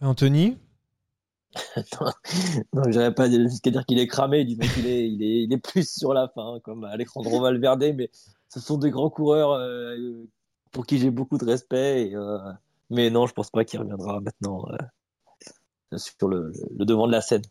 [0.00, 0.56] Anthony?
[2.72, 5.58] Non, j'irais pas jusqu'à dire qu'il est cramé, du qu'il est, il est, il est
[5.58, 8.10] plus sur la fin, comme Alejandro Valverde, mais
[8.50, 9.96] ce sont des grands coureurs euh,
[10.72, 12.08] pour qui j'ai beaucoup de respect.
[12.08, 12.38] Et, euh,
[12.90, 17.20] mais non, je pense pas qu'il reviendra maintenant euh, sur le, le devant de la
[17.20, 17.42] scène.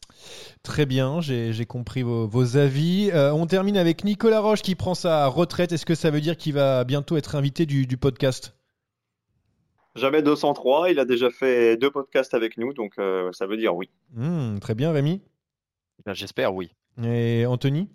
[0.63, 3.09] Très bien, j'ai compris vos, vos avis.
[3.13, 5.71] Euh, on termine avec Nicolas Roche qui prend sa retraite.
[5.71, 8.55] Est-ce que ça veut dire qu'il va bientôt être invité du, du podcast?
[9.95, 13.75] Jamais 203, il a déjà fait deux podcasts avec nous, donc euh, ça veut dire
[13.75, 13.89] oui.
[14.13, 15.21] Hmm, Très bien, Rémi?
[16.05, 16.73] Ben, J'espère, oui.
[17.03, 17.89] Et Anthony?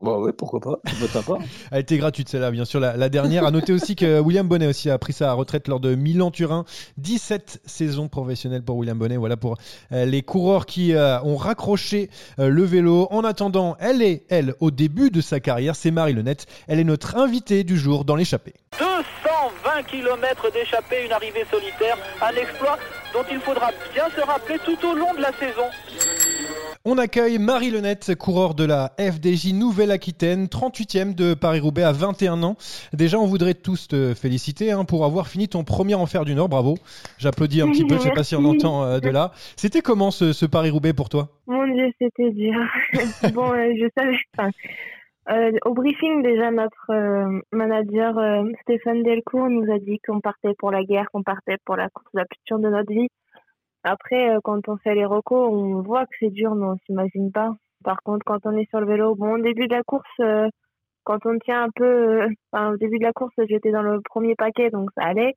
[0.00, 0.78] Bah ouais, pourquoi pas.
[1.72, 2.78] Elle était gratuite celle-là, bien sûr.
[2.78, 3.44] La, la dernière.
[3.44, 6.64] À noter aussi que William Bonnet aussi a pris sa retraite lors de Milan-Turin.
[6.98, 9.16] 17 saisons professionnelles pour William Bonnet.
[9.16, 9.56] Voilà pour
[9.90, 13.08] euh, les coureurs qui euh, ont raccroché euh, le vélo.
[13.10, 15.74] En attendant, elle est, elle, au début de sa carrière.
[15.74, 16.46] C'est Marie Lenette.
[16.68, 18.54] Elle est notre invitée du jour dans l'échappée.
[18.78, 22.78] 220 km d'échappée, une arrivée solitaire, un exploit
[23.12, 25.66] dont il faudra bien se rappeler tout au long de la saison.
[26.84, 32.56] On accueille Marie Lenette, coureur de la FDJ Nouvelle-Aquitaine, 38e de Paris-Roubaix à 21 ans.
[32.92, 36.48] Déjà, on voudrait tous te féliciter hein, pour avoir fini ton premier enfer du Nord.
[36.48, 36.76] Bravo.
[37.18, 39.32] J'applaudis un petit peu, je sais pas si on entend euh, de là.
[39.56, 41.28] C'était comment ce, ce Paris-Roubaix pour toi?
[41.46, 42.54] Mon Dieu, c'était dur.
[43.34, 44.52] bon, euh, je savais.
[45.30, 50.54] Euh, au briefing, déjà, notre euh, manager euh, Stéphane Delcourt nous a dit qu'on partait
[50.58, 53.08] pour la guerre, qu'on partait pour la course la plus dure de notre vie.
[53.90, 57.32] Après, euh, quand on fait les recos, on voit que c'est dur, mais on s'imagine
[57.32, 57.54] pas.
[57.82, 60.46] Par contre, quand on est sur le vélo, bon, au début de la course, euh,
[61.04, 64.02] quand on tient un peu, euh, enfin, au début de la course, j'étais dans le
[64.02, 65.36] premier paquet, donc ça allait.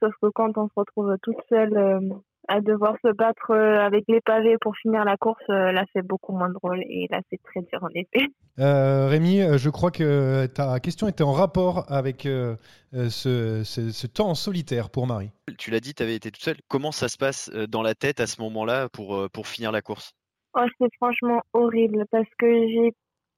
[0.00, 2.10] Sauf que quand on se retrouve toute seule
[2.48, 6.06] à devoir se battre euh, avec les pavés pour finir la course, euh, là c'est
[6.06, 8.26] beaucoup moins drôle et là c'est très dur en effet.
[8.60, 12.54] Euh, Rémi, je crois que ta question était en rapport avec euh,
[12.92, 15.32] ce, ce- ce temps en solitaire pour Marie.
[15.58, 16.58] Tu l'as dit, tu avais été toute seule.
[16.68, 20.12] Comment ça se passe dans la tête à ce moment-là pour, pour finir la course?
[20.56, 22.92] Oh, c'est franchement horrible parce que j'ai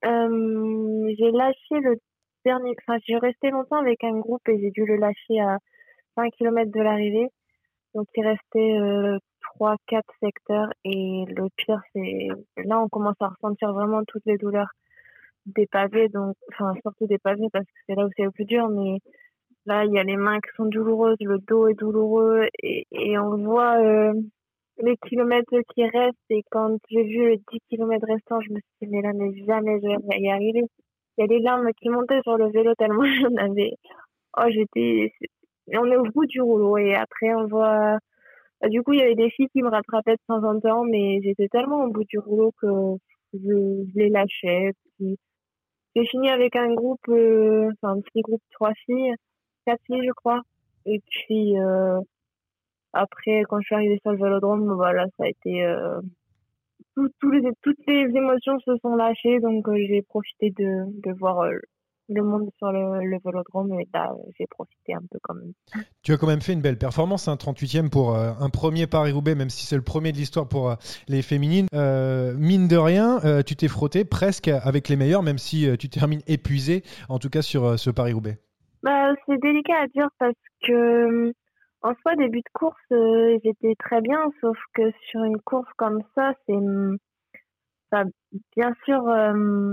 [0.05, 1.97] euh, j'ai lâché le
[2.45, 5.57] dernier, enfin j'ai resté longtemps avec un groupe et j'ai dû le lâcher à
[6.16, 7.29] 5 km de l'arrivée.
[7.96, 9.18] Donc il restait euh,
[9.59, 12.28] 3-4 secteurs et le pire c'est
[12.64, 14.70] là on commence à ressentir vraiment toutes les douleurs
[15.46, 18.44] des pavés, donc enfin surtout des pavés parce que c'est là où c'est le plus
[18.44, 18.98] dur, mais
[19.66, 22.87] Là, il y a les mains qui sont douloureuses, le dos est douloureux et,
[23.18, 24.12] on voit euh,
[24.78, 26.16] les kilomètres qui restent.
[26.30, 29.32] Et quand j'ai vu le 10 km restant, je me suis dit, mais là, mais
[29.44, 30.62] jamais je vais y arriver.
[31.18, 33.72] Il y a des larmes qui montaient sur le vélo tellement j'en avais.
[34.38, 35.12] Oh, j'étais.
[35.74, 37.98] On est au bout du rouleau et après, on voit.
[38.70, 41.20] Du coup, il y avait des filles qui me rattrapaient de temps en temps, mais
[41.22, 42.66] j'étais tellement au bout du rouleau que
[43.35, 44.72] je, les lâchais.
[44.98, 45.18] Puis,
[45.94, 49.14] j'ai fini avec un groupe, euh, enfin un petit groupe trois filles,
[49.66, 50.42] quatre filles je crois.
[50.87, 52.00] Et puis euh,
[52.92, 56.00] après, quand je suis arrivée sur le vélodrome, voilà, ça a été euh,
[56.96, 61.59] les, toutes les émotions se sont lâchées, donc euh, j'ai profité de, de voir euh,
[62.09, 65.53] le monde sur le, le vélodrome et là j'ai profité un peu quand même.
[66.03, 69.35] Tu as quand même fait une belle performance, un 38e pour euh, un premier Paris-Roubaix,
[69.35, 70.75] même si c'est le premier de l'histoire pour euh,
[71.09, 71.66] les féminines.
[71.75, 76.23] Euh, mine de rien, tu t'es frotté presque avec les meilleurs, même si tu termines
[76.27, 78.38] épuisé, en tout cas sur ce Paris-Roubaix.
[78.83, 81.33] Bah, c'est délicat à dire parce que
[81.83, 86.33] en soi, début de course, j'étais très bien, sauf que sur une course comme ça,
[86.47, 86.55] c'est
[87.90, 88.05] ça,
[88.57, 89.73] bien sûr, euh,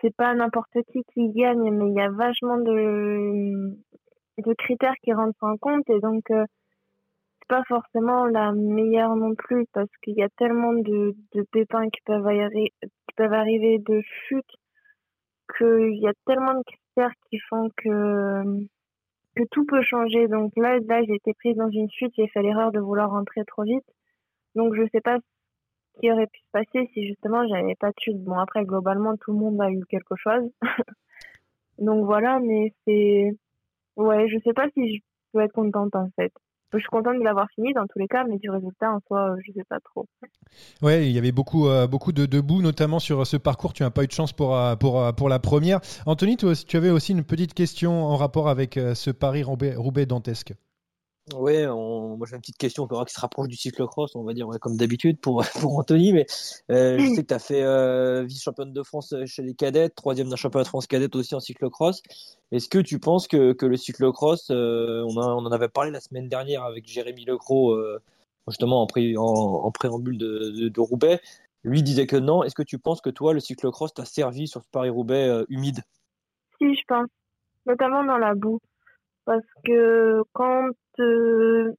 [0.00, 3.76] c'est pas n'importe qui qui gagne, mais il y a vachement de,
[4.38, 6.44] de critères qui rentrent en compte et donc euh,
[7.38, 11.88] c'est pas forcément la meilleure non plus parce qu'il y a tellement de, de pépins
[11.90, 14.50] qui peuvent, qui peuvent arriver de chute
[15.58, 18.66] qu'il y a tellement de critères qui font que
[19.36, 20.28] que tout peut changer.
[20.28, 23.44] Donc là, là, j'ai été prise dans une chute, j'ai fait l'erreur de vouloir rentrer
[23.44, 23.84] trop vite.
[24.54, 25.18] Donc je sais pas
[26.00, 28.12] qui aurait pu se passer si justement j'avais pas de.
[28.18, 30.50] Bon après, globalement, tout le monde a eu quelque chose.
[31.78, 33.36] Donc voilà, mais c'est,
[33.96, 35.02] ouais, je sais pas si je
[35.32, 36.32] peux être contente en fait.
[36.72, 39.30] Je suis contente de l'avoir fini dans tous les cas, mais du résultat en soi,
[39.30, 40.06] euh, je sais pas trop.
[40.82, 43.72] Ouais, il y avait beaucoup, euh, beaucoup de debout, notamment sur ce parcours.
[43.72, 45.80] Tu n'as pas eu de chance pour, euh, pour, euh, pour la première.
[46.04, 50.06] Anthony, toi, tu avais aussi une petite question en rapport avec euh, ce Paris-Roubaix Roubaix
[50.06, 50.54] dantesque.
[51.32, 54.46] Ouais, on- moi j'ai une petite question qui se rapproche du cyclocross, on va dire
[54.46, 55.38] ouais, comme d'habitude pour,
[55.72, 56.26] pour Anthony, mais
[56.70, 60.28] euh, je sais que tu as fait euh, vice-championne de France chez les cadettes, troisième
[60.28, 62.02] d'un championnat de France cadette aussi en cyclocross.
[62.52, 65.90] Est-ce que tu penses que, que le cyclocross, euh, on, a- on en avait parlé
[65.90, 68.02] la semaine dernière avec Jérémy Lecros, euh,
[68.46, 71.20] justement en, pré- en, en préambule de, de, de Roubaix,
[71.62, 72.42] lui disait que non.
[72.44, 75.80] Est-ce que tu penses que toi, le cyclocross t'a servi sur ce Paris-Roubaix euh, humide?
[76.60, 77.08] Si, je pense,
[77.64, 78.60] notamment dans la boue,
[79.24, 80.68] parce que quand
[81.00, 81.72] euh,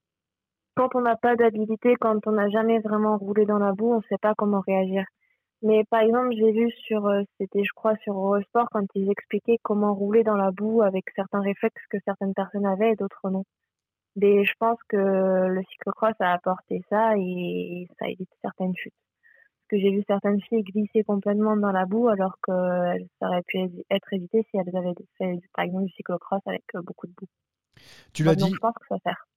[0.76, 3.98] quand on n'a pas d'habilité, quand on n'a jamais vraiment roulé dans la boue, on
[3.98, 5.06] ne sait pas comment réagir.
[5.62, 9.58] Mais par exemple, j'ai vu sur, euh, c'était je crois sur Eurosport quand ils expliquaient
[9.64, 13.44] comment rouler dans la boue avec certains réflexes que certaines personnes avaient et d'autres non.
[14.16, 18.94] Mais je pense que le cyclocross a apporté ça et ça évite certaines chutes.
[19.68, 22.52] Parce que j'ai vu certaines filles glisser complètement dans la boue alors que
[23.20, 23.58] ça aurait pu
[23.90, 27.28] être évité si elles avaient fait par exemple du cyclocross avec euh, beaucoup de boue.
[28.14, 29.28] Tu l'as dit, je pense que ça sert.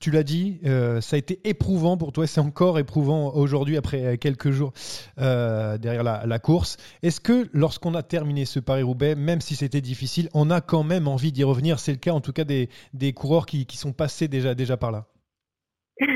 [0.00, 4.04] tu l'as dit, euh, ça a été éprouvant pour toi, c'est encore éprouvant aujourd'hui après
[4.04, 4.72] euh, quelques jours
[5.18, 6.76] euh, derrière la, la course.
[7.02, 11.08] Est-ce que lorsqu'on a terminé ce Paris-Roubaix, même si c'était difficile, on a quand même
[11.08, 11.78] envie d'y revenir?
[11.78, 14.76] C'est le cas en tout cas des, des coureurs qui, qui sont passés déjà, déjà
[14.76, 15.06] par là.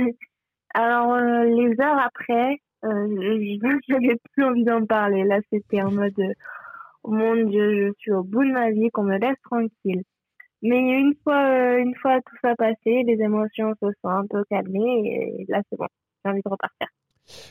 [0.74, 5.24] Alors euh, les heures après, j'avais plus envie d'en parler.
[5.24, 6.14] Là c'était en mode
[7.02, 10.04] oh mon Dieu, je suis au bout de ma vie, qu'on me laisse tranquille.
[10.62, 14.44] Mais une fois, euh, une fois tout ça passé, les émotions se sont un peu
[14.50, 15.86] calmées et là c'est bon,
[16.24, 16.86] j'ai envie de repartir.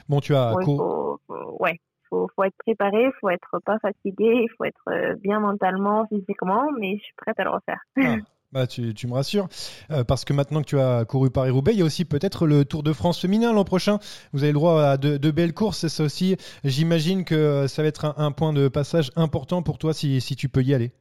[0.08, 4.44] Bon, tu as Ouais, faut, faut- ouais, faut, faut être préparé, faut être pas fatigué,
[4.44, 7.80] il faut être euh, bien mentalement, physiquement, mais je suis prête à le refaire.
[7.98, 8.16] Ah,
[8.52, 9.48] bah tu, tu me rassures,
[9.92, 12.66] Euh, parce que maintenant que tu as couru Paris-Roubaix, il y a aussi peut-être le
[12.66, 14.00] Tour de France féminin l'an prochain.
[14.34, 16.36] Vous avez le droit à de, de belles courses, ça aussi.
[16.64, 20.36] J'imagine que ça va être un, un point de passage important pour toi si, si
[20.36, 20.92] tu peux y aller.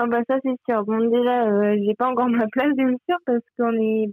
[0.00, 0.84] Ah bah ça c'est sûr.
[0.84, 4.06] Bon déjà, euh, j'ai pas encore ma place bien sûr parce qu'on est,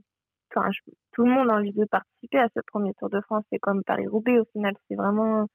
[0.56, 0.70] enfin
[1.14, 3.44] tout le monde a envie de participer à ce premier Tour de France.
[3.52, 5.46] C'est comme Paris-Roubaix au final, c'est vraiment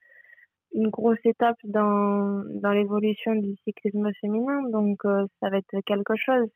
[0.75, 4.63] une grosse étape dans dans l'évolution du cyclisme féminin.
[4.71, 6.49] Donc euh, ça va être quelque chose.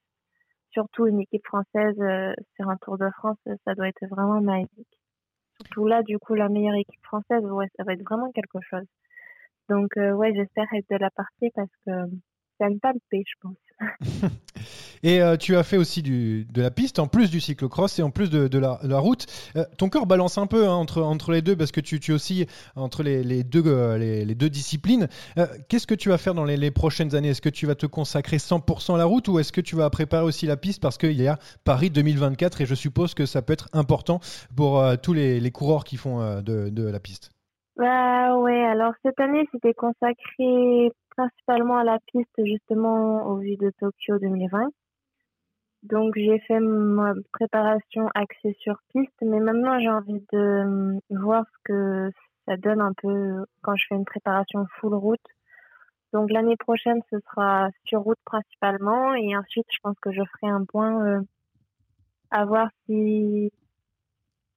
[0.73, 4.41] Surtout une équipe française euh, sur un Tour de France, euh, ça doit être vraiment
[4.41, 5.01] magique.
[5.63, 8.87] Surtout là, du coup, la meilleure équipe française, ouais, ça va être vraiment quelque chose.
[9.69, 11.93] Donc ouais, j'espère être de la partie parce que
[12.81, 13.57] pas le paix, je pense.
[15.03, 18.03] Et euh, tu as fait aussi du, de la piste, en plus du cyclocross et
[18.03, 19.27] en plus de, de la, la route.
[19.57, 22.13] Euh, ton corps balance un peu hein, entre, entre les deux parce que tu, tu
[22.13, 25.09] aussi entre les, les deux, euh, les, les deux disciplines.
[25.69, 27.29] Qu'est-ce que tu vas faire dans les, les prochaines années?
[27.29, 29.91] Est-ce que tu vas te consacrer 100% à la route ou est-ce que tu vas
[29.91, 30.81] préparer aussi la piste?
[30.81, 34.21] Parce qu'il y a Paris 2024 et je suppose que ça peut être important
[34.57, 37.31] pour tous les, coureurs qui font de, de la piste
[37.77, 43.71] Bah ouais, alors cette année c'était consacré principalement à la piste justement au vu de
[43.79, 44.69] Tokyo 2020.
[45.85, 51.45] Donc j'ai fait ma préparation axée sur piste, mais maintenant j'ai envie de euh, voir
[51.45, 52.11] ce que
[52.47, 55.27] ça donne un peu quand je fais une préparation full route.
[56.15, 60.51] Donc l'année prochaine ce sera sur route principalement et ensuite je pense que je ferai
[60.51, 61.21] un point euh,
[62.31, 63.51] à voir si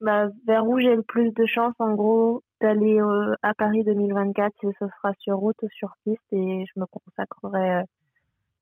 [0.00, 4.52] bah, vers où j'ai le plus de chance en gros d'aller euh, à Paris 2024
[4.60, 7.82] si ce sera sur route ou sur piste et je me consacrerai euh,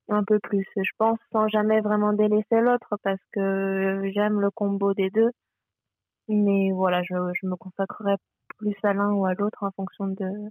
[0.09, 4.95] un peu plus, je pense, sans jamais vraiment délaisser l'autre parce que j'aime le combo
[4.95, 5.31] des deux.
[6.29, 8.15] Mais voilà, je, me consacrerai
[8.59, 10.51] plus à l'un ou à l'autre en fonction de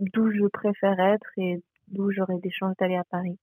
[0.00, 3.38] d'où je préfère être et d'où j'aurai des chances d'aller à Paris.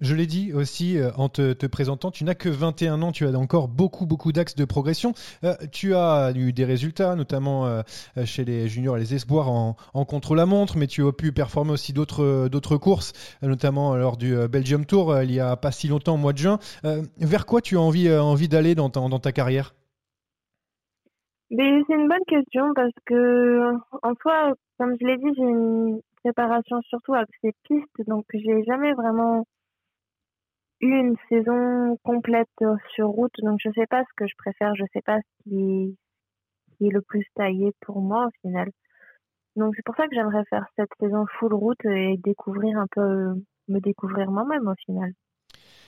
[0.00, 3.26] Je l'ai dit aussi euh, en te, te, présentant, tu n'as que 21 ans, tu
[3.26, 5.14] as encore beaucoup, beaucoup d'axes de progression.
[5.44, 7.82] Euh, tu as eu des résultats, notamment euh,
[8.26, 12.76] chez les juniors et les espoirs en, contre-la-montre, mais tu as pu performer aussi d'autres,
[12.76, 16.38] courses, notamment lors du Belgium Tour il y a pas si longtemps, au mois de
[16.38, 16.58] juin.
[17.18, 19.74] vers quoi tu as envie, envie d'aller dans ta, dans ta carrière?
[21.50, 23.72] Mais c'est une bonne question parce que,
[24.02, 28.64] en soi, comme je l'ai dit, j'ai une préparation surtout avec ces pistes, donc j'ai
[28.64, 29.46] jamais vraiment
[30.80, 32.48] eu une saison complète
[32.94, 35.98] sur route, donc je sais pas ce que je préfère, je sais pas ce qui,
[36.76, 38.70] qui est le plus taillé pour moi au final.
[39.56, 43.34] Donc c'est pour ça que j'aimerais faire cette saison full route et découvrir un peu,
[43.68, 45.12] me découvrir moi-même au final.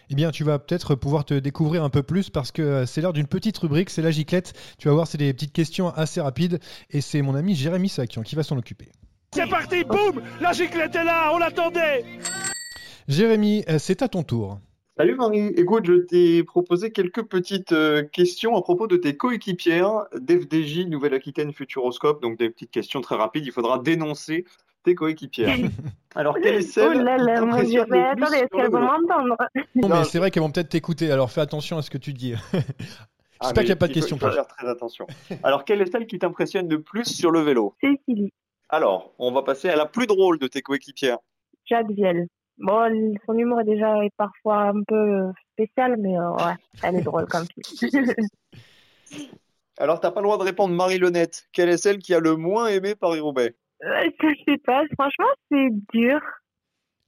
[0.08, 3.00] Eh bien, tu vas peut-être pouvoir te découvrir un peu plus parce que euh, c'est
[3.00, 4.52] l'heure d'une petite rubrique, c'est la giclette.
[4.78, 8.22] Tu vas voir, c'est des petites questions assez rapides et c'est mon ami Jérémy Sakian
[8.22, 8.88] qui va s'en occuper.
[9.36, 12.06] C'est parti, boum La giclette est là, on l'attendait
[13.06, 14.60] Jérémy, euh, c'est à ton tour.
[14.96, 20.06] Salut Marie, écoute, je t'ai proposé quelques petites euh, questions à propos de tes coéquipières
[20.18, 24.46] d'FDJ Nouvelle-Aquitaine Futuroscope, donc des petites questions très rapides, il faudra dénoncer
[24.84, 25.54] tes coéquipières.
[26.14, 29.36] Alors, quelle est celle Oh là là, mon Dieu, mais attendez, est-ce qu'elles vont m'entendre?
[29.74, 32.14] Non, mais c'est vrai qu'elles vont peut-être t'écouter, alors fais attention à ce que tu
[32.14, 32.32] dis.
[33.38, 34.16] Ah, J'espère qu'il n'y a pas de questions.
[34.16, 35.06] Il faut faire très attention.
[35.42, 37.74] Alors, quelle est celle qui t'impressionne le plus sur le vélo?
[37.82, 38.32] Cécilie,
[38.68, 41.18] Alors, on va passer à la plus drôle de tes coéquipières.
[41.66, 42.26] Jacques Viel.
[42.58, 47.02] Bon, son humour est déjà est parfois un peu spécial, mais euh, ouais, elle est
[47.02, 47.90] drôle comme fille.
[49.78, 51.48] Alors, t'as pas le droit de répondre Marie Lenette.
[51.52, 55.68] Quelle est celle qui a le moins aimé Paris-Roubaix Euh, je sais pas, franchement, c'est
[55.92, 56.18] dur.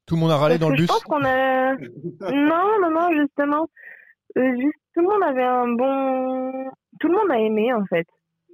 [0.07, 0.87] Tout le monde a râlé Parce dans le bus.
[0.87, 1.75] Je pense qu'on a.
[2.33, 3.69] non, non, non, justement.
[4.37, 6.71] Euh, juste, tout le monde avait un bon.
[7.01, 8.07] Tout le monde a aimé, en fait.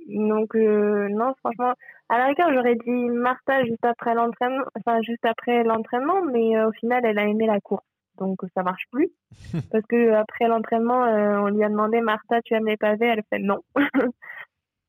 [0.06, 1.72] Donc, euh, non, franchement.
[2.08, 6.68] À la rigueur, j'aurais dit Martha juste après l'entraînement, enfin, juste après l'entraînement, mais euh,
[6.68, 7.84] au final, elle a aimé la course.
[8.18, 9.10] Donc, ça marche plus.
[9.72, 13.06] Parce que après l'entraînement, euh, on lui a demandé Martha, tu aimes les pavés?
[13.06, 13.60] Elle fait non.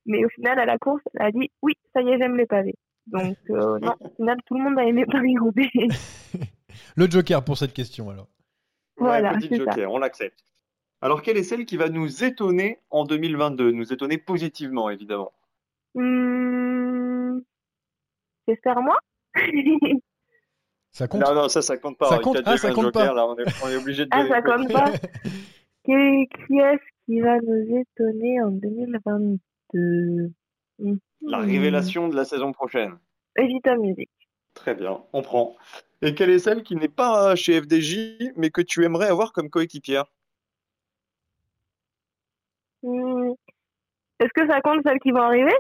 [0.06, 2.46] mais au final, à la course, elle a dit oui, ça y est, j'aime les
[2.46, 2.76] pavés.
[3.08, 5.72] Donc, euh, non, au final, tout le monde a aimé Paris-Roubaix.
[6.98, 8.28] Le Joker pour cette question, alors.
[8.98, 9.72] Voilà, ouais, petit c'est ça.
[9.72, 10.44] joker, on l'accepte.
[11.06, 15.32] Alors, quelle est celle qui va nous étonner en 2022 Nous étonner positivement, évidemment?
[15.94, 17.42] Hmm,
[18.48, 18.98] J'espère moi.
[20.92, 21.22] Ça compte?
[21.22, 22.10] Non, non, ça, ça compte pas.
[22.10, 22.42] Ça Il compte?
[22.44, 23.14] Ah, ça compte joker, pas.
[23.14, 24.92] là, on est, on est obligé de ah, ça compte pas.
[25.86, 25.92] qui,
[26.48, 30.32] qui est-ce qui va nous étonner en 2022
[30.80, 30.96] Hmm.
[31.22, 32.98] La révélation de la saison prochaine.
[33.38, 34.10] Evita Music.
[34.56, 35.56] Très bien, on prend.
[36.02, 39.52] Et quelle est celle qui n'est pas chez FDJ, mais que tu aimerais avoir comme
[39.52, 40.06] coéquipière?
[42.86, 43.34] Hmm.
[44.20, 45.56] Est-ce que ça compte celles qui vont arriver?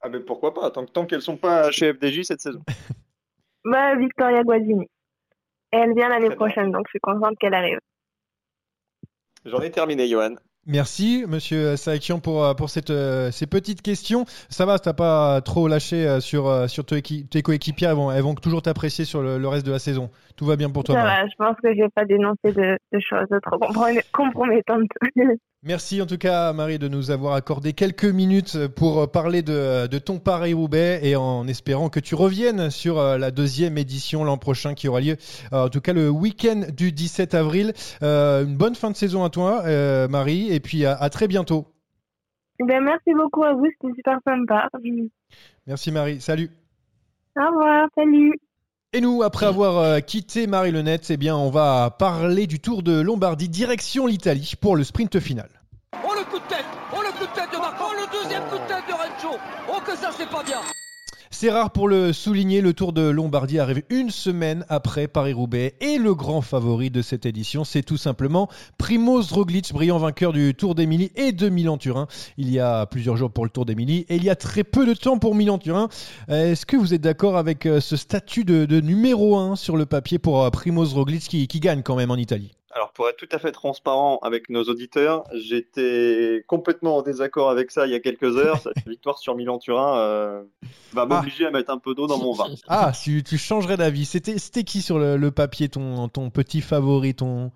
[0.00, 2.60] Ah, mais pourquoi pas, tant, tant qu'elles sont pas chez FDJ cette saison.
[3.64, 4.88] Bah, Victoria Guazzini.
[5.72, 6.36] Et elle vient l'année bien.
[6.36, 7.78] prochaine, donc je suis contente qu'elle arrive.
[9.44, 10.34] J'en ai terminé, Johan.
[10.66, 14.26] Merci, monsieur Sakian, pour, euh, pour cette, euh, ces petites questions.
[14.48, 17.90] Ça va, t'as pas trop lâché euh, sur, sur tes, tes coéquipières.
[17.90, 20.10] Elles vont, elles vont toujours t'apprécier sur le, le reste de la saison.
[20.36, 20.94] Tout va bien pour toi.
[20.94, 21.22] Ça Marie.
[21.22, 24.88] va, je pense que je vais pas dénoncer de, de choses trop comprom- compromettantes.
[25.64, 29.98] Merci en tout cas, Marie, de nous avoir accordé quelques minutes pour parler de, de
[29.98, 34.74] ton Paris-Roubaix et en espérant que tu reviennes sur euh, la deuxième édition l'an prochain
[34.74, 35.16] qui aura lieu,
[35.52, 37.72] euh, en tout cas le week-end du 17 avril.
[38.02, 41.28] Euh, une bonne fin de saison à toi, euh, Marie, et puis à, à très
[41.28, 41.66] bientôt.
[42.58, 44.68] ben, merci beaucoup à vous, c'était super sympa.
[45.68, 46.50] Merci Marie, salut.
[47.36, 48.32] Au revoir, salut.
[48.94, 52.82] Et nous, après avoir euh, quitté Marie Lenette, eh bien, on va parler du Tour
[52.82, 55.48] de Lombardie, direction l'Italie pour le sprint final.
[56.04, 57.84] Oh le coup de tête Oh le coup de tête de Marco.
[57.88, 59.38] Oh le deuxième coup de tête de Rencho
[59.70, 60.60] Oh que ça c'est pas bien
[61.42, 65.98] C'est rare pour le souligner, le Tour de Lombardie arrive une semaine après Paris-Roubaix et
[65.98, 70.76] le grand favori de cette édition, c'est tout simplement Primoz Roglic, brillant vainqueur du Tour
[70.76, 72.06] d'Émilie et de Milan-Turin.
[72.36, 74.86] Il y a plusieurs jours pour le Tour d'Émilie et il y a très peu
[74.86, 75.88] de temps pour Milan-Turin.
[76.28, 80.20] Est-ce que vous êtes d'accord avec euh, ce statut de, numéro 1 sur le papier
[80.20, 82.52] pour euh, Primoz Roglic qui gagne quand même en Italie?
[82.74, 87.70] Alors pour être tout à fait transparent avec nos auditeurs, j'étais complètement en désaccord avec
[87.70, 88.58] ça il y a quelques heures.
[88.62, 90.42] Cette victoire sur Milan-Turin euh,
[90.94, 92.46] va m'obliger à mettre un peu d'eau dans mon vin.
[92.68, 94.06] Ah, tu, tu changerais d'avis.
[94.06, 97.52] C'était qui sur le, le papier ton, ton petit favori ton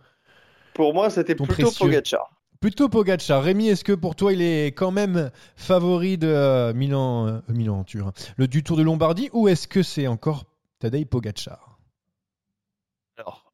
[0.74, 1.86] Pour moi, c'était plutôt précieux.
[1.86, 2.30] Pogacar.
[2.60, 3.42] Plutôt Pogacar.
[3.42, 7.84] Rémi, est-ce que pour toi il est quand même favori de euh, Milan, euh, Milan
[7.84, 10.44] Turin, le du Tour de Lombardie, ou est-ce que c'est encore
[10.78, 11.65] Tadej Pogacar?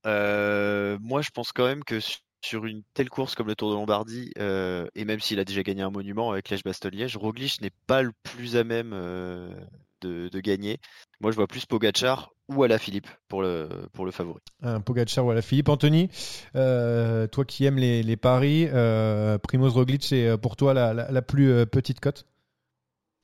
[0.07, 3.71] Euh, moi, je pense quand même que su- sur une telle course comme le Tour
[3.71, 7.71] de Lombardie, euh, et même s'il a déjà gagné un monument avec Liège-Bastogne-Liège, Roglic n'est
[7.87, 9.55] pas le plus à même euh,
[10.01, 10.79] de, de gagner.
[11.21, 14.41] Moi, je vois plus Pogacar ou Alaphilippe pour le, pour le favori.
[14.63, 15.69] Un Pogacar ou à la Philippe.
[15.69, 16.09] Anthony,
[16.57, 21.11] euh, toi qui aimes les, les paris, euh, Primoz Roglic, c'est pour toi la, la-
[21.11, 22.27] la plus petite cote?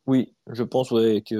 [0.07, 1.35] Oui, je pense ouais, que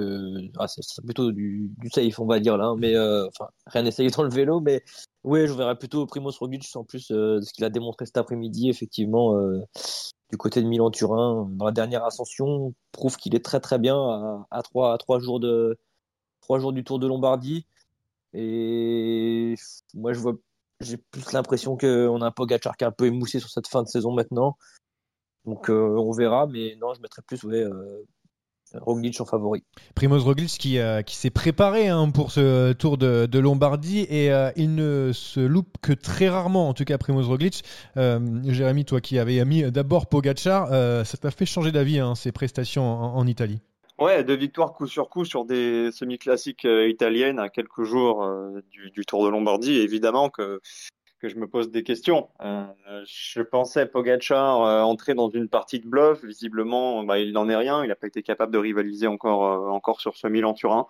[0.59, 2.67] ah, c'est c'est plutôt du, du safe, on va dire là.
[2.67, 4.85] hein, Mais euh, enfin, rien n'est safe dans le vélo, mais
[5.29, 8.71] ouais, je verrais plutôt Primoz Roglic en plus euh, ce qu'il a démontré cet après-midi,
[8.71, 9.61] effectivement, euh,
[10.31, 13.97] du côté de Milan-Turin dans la dernière ascension, prouve qu'il est très très bien
[14.51, 17.67] à, trois jours du Tour de Lombardie.
[18.33, 19.55] Et
[19.95, 20.35] moi, je vois,
[20.81, 23.83] j'ai plus l'impression qu'on a un Pogacar qui est un peu émoussé sur cette fin
[23.83, 24.57] de saison maintenant.
[25.45, 27.65] Donc euh, on verra, mais non, je mettrais plus ouais,
[28.75, 29.63] Roglic en favori.
[29.95, 34.33] Primoz Roglic qui, euh, qui s'est préparé hein, pour ce Tour de, de Lombardie et
[34.33, 37.65] euh, il ne se loupe que très rarement, en tout cas Primoz Roglic.
[37.97, 42.15] Euh, Jérémy, toi qui avais mis d'abord Pogacar, euh, ça t'a fait changer d'avis hein,
[42.15, 43.61] ses prestations en, en Italie?
[43.99, 48.63] Ouais, deux victoires coup sur coup sur des semi-classiques euh, italiennes à quelques jours euh,
[48.71, 49.75] du, du Tour de Lombardie.
[49.81, 50.61] Évidemment que
[51.19, 52.29] que je me pose des questions.
[52.41, 52.65] Euh,
[53.07, 56.25] je pensais Pogacar euh, entrer dans une partie de bluff.
[56.25, 57.85] Visiblement, bah, il n'en est rien.
[57.85, 60.87] Il n'a pas été capable de rivaliser encore euh, encore sur ce Milan-Turin.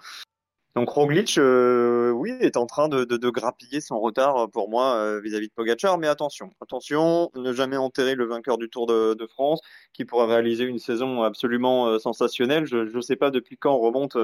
[0.76, 4.68] Donc Roglic, euh, oui, est en train de, de, de grappiller son retard euh, pour
[4.68, 5.99] moi vis-à-vis de Pogacar.
[5.99, 9.61] Mais attention, attention, ne jamais enterrer le vainqueur du Tour de, de France,
[9.93, 12.66] qui pourrait réaliser une saison absolument sensationnelle.
[12.66, 14.16] Je ne sais pas depuis quand remonte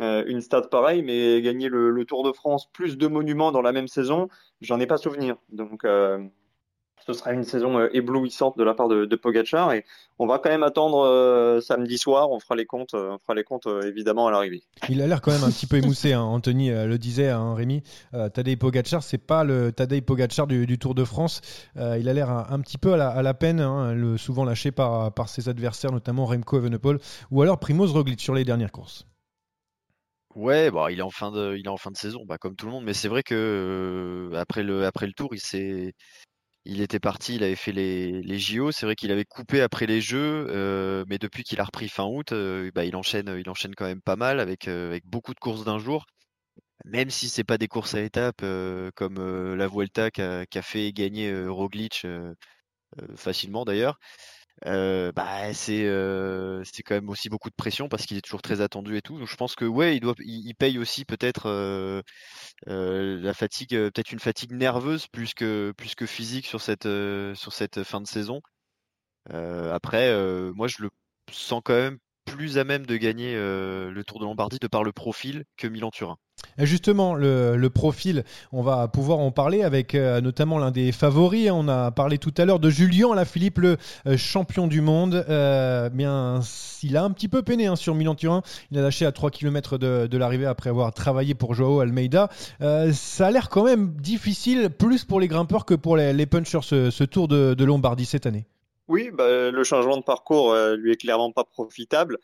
[0.00, 3.72] euh, une stat pareille, mais gagner le, Tour de France plus de monuments dans la
[3.72, 4.28] même saison,
[4.60, 5.36] j'en ai pas souvenir.
[5.52, 6.18] Donc euh,
[7.06, 9.84] ce sera une saison euh, éblouissante de la part de, de et
[10.18, 12.30] on va quand même attendre samedi soir.
[12.30, 14.64] On fera les comptes, on fera les comptes évidemment à l'arrivée.
[14.88, 16.12] Il a l'air quand même un petit peu émoussé.
[16.12, 16.22] Hein.
[16.22, 17.82] Anthony le disait, hein, Rémi.
[18.12, 21.40] Tadej Pogacar, c'est pas le Tadej Pogacar du, Tour de France.
[21.76, 25.48] Il a l'air un, petit peu à la, peine, hein, souvent lâché par, par ses
[25.48, 26.98] adversaires, notamment Remco Evenepoel
[27.30, 29.06] ou alors Primoz Roglic sur les dernières courses.
[30.34, 32.56] Ouais, bon, il est en fin de, il est en fin de saison, bah, comme
[32.56, 32.84] tout le monde.
[32.84, 33.34] Mais c'est vrai que
[34.32, 35.92] euh, après le, après le tour, il s'est,
[36.64, 38.72] il était parti, il avait fait les, les JO.
[38.72, 42.04] C'est vrai qu'il avait coupé après les Jeux, euh, mais depuis qu'il a repris fin
[42.06, 42.34] août,
[42.74, 45.78] bah, il enchaîne, il enchaîne quand même pas mal avec, avec beaucoup de courses d'un
[45.78, 46.06] jour.
[46.86, 48.44] Même si c'est pas des courses à étapes
[48.96, 52.06] comme la Vuelta qui a, qui a fait gagner Roglic
[53.16, 53.98] facilement d'ailleurs.
[54.66, 58.40] Euh, bah c'est euh, c'est quand même aussi beaucoup de pression parce qu'il est toujours
[58.40, 59.18] très attendu et tout.
[59.18, 62.02] Donc je pense que ouais, il doit il, paye aussi peut-être euh,
[62.66, 66.88] la fatigue, peut-être une fatigue nerveuse plus que plus que physique sur cette
[67.34, 68.40] sur cette fin de saison.
[69.30, 70.12] après,
[70.54, 70.90] moi je le
[71.30, 74.92] sens quand même plus à même de gagner le Tour de Lombardie de par le
[74.92, 76.16] profil que Milan-Turin.
[76.58, 81.50] Justement, le, profil, on va pouvoir en parler avec euh, notamment l'un des favoris.
[81.50, 83.76] On a parlé tout à l'heure de Julien Alaphilippe, le
[84.06, 85.24] euh, champion du monde.
[85.28, 86.40] Euh, bien,
[86.82, 88.42] il a un petit peu peiné hein, sur Milan-Turin.
[88.70, 92.30] Il a lâché à 3 km de, l'arrivée après avoir travaillé pour Joao Almeida.
[92.60, 97.04] Ça a l'air quand même difficile, plus pour les grimpeurs que pour les, punchers, ce,
[97.04, 98.46] Tour de, Lombardie cette année.
[98.86, 102.18] Oui, bah, le changement de parcours lui est clairement pas profitable.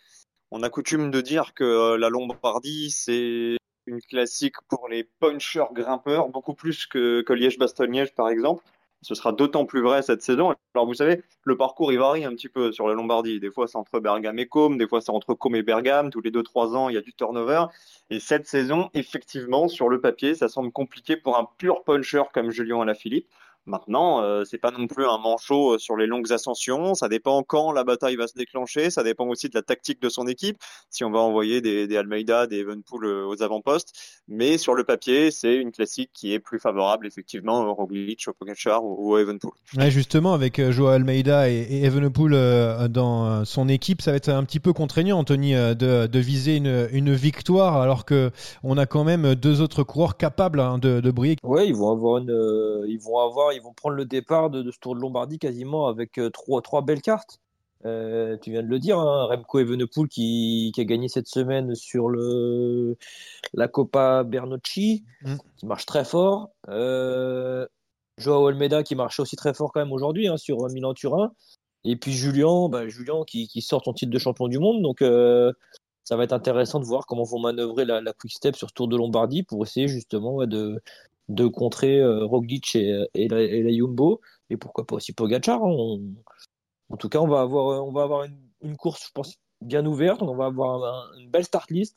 [0.53, 3.57] On a coutume de dire que la Lombardie, c'est
[3.91, 8.64] une classique pour les punchers grimpeurs, beaucoup plus que, que Liège-Bastogne-Liège par exemple.
[9.03, 10.55] Ce sera d'autant plus vrai cette saison.
[10.74, 13.41] Alors vous savez, le parcours il varie un petit peu sur la Lombardie.
[13.41, 16.11] Des fois c'est entre Bergame et Côme, des fois c'est entre Côme et Bergame.
[16.11, 17.64] Tous les deux trois ans il y a du turnover.
[18.11, 22.51] Et cette saison, effectivement, sur le papier, ça semble compliqué pour un pur puncher comme
[22.51, 23.28] Julien Alaphilippe.
[23.66, 26.94] Maintenant, euh, c'est pas non plus un manchot sur les longues ascensions.
[26.94, 28.90] Ça dépend quand la bataille va se déclencher.
[28.90, 30.58] Ça dépend aussi de la tactique de son équipe.
[30.90, 33.92] Si on va envoyer des, des Almeida, des Evenpool aux avant-postes.
[34.28, 38.32] Mais sur le papier, c'est une classique qui est plus favorable, effectivement, au Roglic, au
[38.32, 39.52] Pogacar ou au Evenpool.
[39.76, 44.16] Ouais, justement, avec euh, Joao Almeida et, et Evenepoel euh, dans son équipe, ça va
[44.16, 48.30] être un petit peu contraignant, Anthony, euh, de, de viser une, une, victoire, alors que
[48.62, 51.36] on a quand même deux autres coureurs capables hein, de, de, briller.
[51.42, 54.62] Ouais, ils vont avoir une, euh, ils vont avoir ils vont prendre le départ de,
[54.62, 57.40] de, ce Tour de Lombardie quasiment avec euh, trois, trois belles cartes.
[57.86, 61.74] Euh, tu viens de le dire, hein, Remco Evenepoel qui, qui, a gagné cette semaine
[61.74, 62.96] sur le
[63.55, 65.36] la Coppa Bernocchi, mm.
[65.57, 66.51] qui marche très fort.
[66.68, 67.66] Euh,
[68.18, 71.32] Joao Almeida qui marchait aussi très fort quand même aujourd'hui hein, sur Milan-Turin.
[71.84, 74.82] Et puis Julien, bah, Julien qui, qui, sort son titre de champion du monde.
[74.82, 75.53] Donc euh,
[76.05, 78.88] ça va être intéressant de voir comment vont manœuvrer la, la Quick Step sur Tour
[78.88, 80.82] de Lombardie pour essayer justement ouais, de,
[81.31, 84.20] de contrer euh, Roglic et, et, la, et, la, Jumbo.
[84.51, 85.62] Et pourquoi pas aussi Pogacar.
[85.64, 85.99] Hein.
[86.91, 88.24] En tout cas, on va avoir, avoir
[88.62, 90.22] une, course, je pense, bien ouverte.
[90.22, 91.97] On va avoir un, une belle start list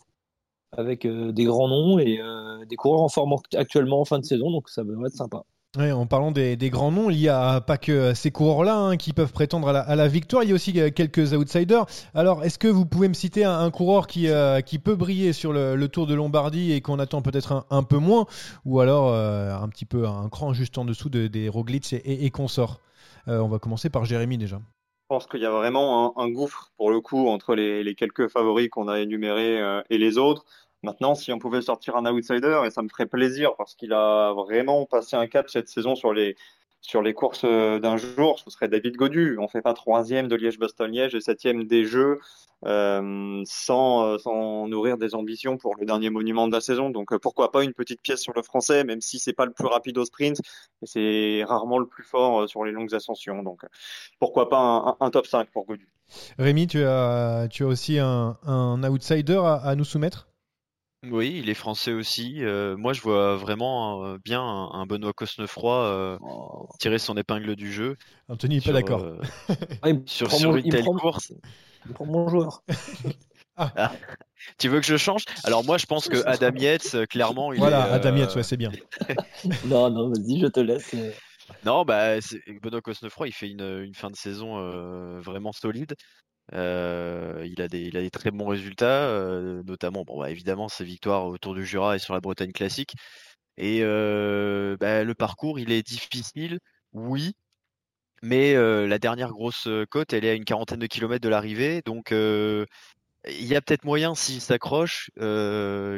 [0.71, 4.25] avec euh, des grands noms et euh, des coureurs en forme actuellement en fin de
[4.25, 4.51] saison.
[4.51, 5.43] Donc ça va être sympa.
[5.75, 9.33] En parlant des, grands noms, il n'y a pas que ces coureurs-là hein, qui peuvent
[9.33, 11.87] prétendre à la, victoire, il y a aussi quelques outsiders.
[12.13, 15.51] Alors, est-ce que vous pouvez me citer un, coureur qui, euh, qui peut briller sur
[15.51, 18.27] le, Tour de Lombardie et qu'on attend peut-être un, peu moins,
[18.65, 22.29] ou alors euh, un petit peu un cran juste en dessous de, des Roglic et,
[22.29, 22.79] consorts?
[23.27, 24.61] Euh, On va commencer par Jérémy déjà.
[25.03, 28.69] Je pense qu'il y a vraiment un, gouffre pour le coup entre les, quelques favoris
[28.69, 30.45] qu'on a énumérés euh, et les autres.
[30.83, 34.33] Maintenant, si on pouvait sortir un outsider, et ça me ferait plaisir parce qu'il a
[34.33, 36.35] vraiment passé un cap cette saison sur les,
[36.81, 39.37] sur les courses d'un jour, ce serait David Godu.
[39.39, 42.19] On fait pas troisième de Liège-Bastogne-Liège et septième des Jeux
[42.65, 46.89] euh, sans, sans nourrir des ambitions pour le dernier monument de la saison.
[46.89, 49.67] Donc pourquoi pas une petite pièce sur le français, même si c'est pas le plus
[49.67, 50.39] rapide au sprint,
[50.81, 53.41] et c'est rarement le plus fort sur les longues ascensions.
[53.41, 53.61] Donc
[54.19, 55.87] pourquoi pas un, un top 5 pour Godu.
[56.37, 60.27] Rémi, tu as, tu as aussi un, un outsider à, à nous soumettre?
[61.11, 62.43] Oui, il est français aussi.
[62.43, 66.67] Euh, moi, je vois vraiment euh, bien un, un Benoît Cosnefroy euh, oh.
[66.79, 67.97] tirer son épingle du jeu.
[68.29, 69.03] Anthony n'est pas d'accord.
[69.03, 69.19] Euh,
[70.05, 71.33] sur sur une telle prend, course.
[71.85, 72.63] Il prend mon joueur.
[73.57, 73.71] ah.
[73.75, 73.91] Ah.
[74.57, 75.25] Tu veux que je change?
[75.43, 78.57] Alors moi, je pense que Adam Yates, clairement, il voilà, est, Adam Yates, ouais, c'est
[78.57, 78.71] bien.
[79.65, 80.95] non, non, vas-y, je te laisse.
[81.65, 82.19] Non, bah,
[82.61, 85.95] Benoît Cosnefroy, il fait une, une fin de saison vraiment solide.
[86.51, 91.65] Euh, il, a des, très bons résultats, euh, notamment, bah, évidemment, ses victoires autour du
[91.65, 92.95] Jura et sur la Bretagne classique.
[93.57, 96.59] Et euh, bah, le parcours, il est difficile,
[96.93, 97.33] oui,
[98.23, 102.11] mais la dernière grosse côte, elle est à une quarantaine de kilomètres de l'arrivée, donc
[102.11, 105.09] il y a peut-être moyen, s'il s'accroche,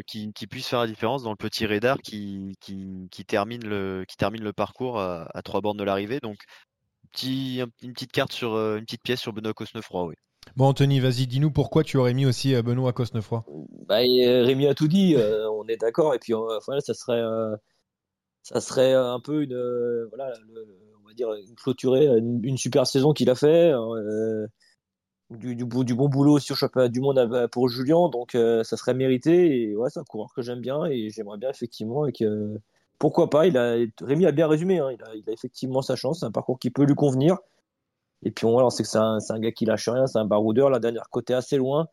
[0.08, 2.58] qu'il qu puisse faire la différence dans le petit radar qui,
[3.28, 6.20] termine, le, parcours à, trois bornes de l'arrivée.
[6.20, 6.38] Donc,
[7.24, 10.16] une petite carte sur une petite pièce sur Benoît Cosnefroy, oui.
[10.56, 13.44] Bon, Anthony, vas-y, dis-nous pourquoi tu aurais mis aussi Benoît Cosnefroy.
[13.88, 16.14] Bah, Rémi a tout dit, euh, on est d'accord.
[16.14, 17.56] Et puis, euh, voilà, ça serait, euh,
[18.42, 20.32] ça serait un peu une, voilà,
[21.04, 23.74] on va dire, une clôturer une, super saison qu'il a fait.
[25.32, 29.64] Du, bon boulot sur le championnat du monde pour Julien, donc ça serait mérité.
[29.64, 32.06] Et ouais, c'est un coureur que j'aime bien et j'aimerais bien effectivement.
[32.06, 32.58] Et que,
[32.98, 35.98] pourquoi pas il a, Rémi a bien résumé, hein, il, a, il a effectivement sa
[35.98, 37.40] chance, c'est un parcours qui peut lui convenir.
[38.24, 40.26] Et puis on, on sait que c'est un, un, gars qui lâche rien, c'est un
[40.26, 40.70] baroudeur.
[40.70, 41.88] La dernière côté assez loin.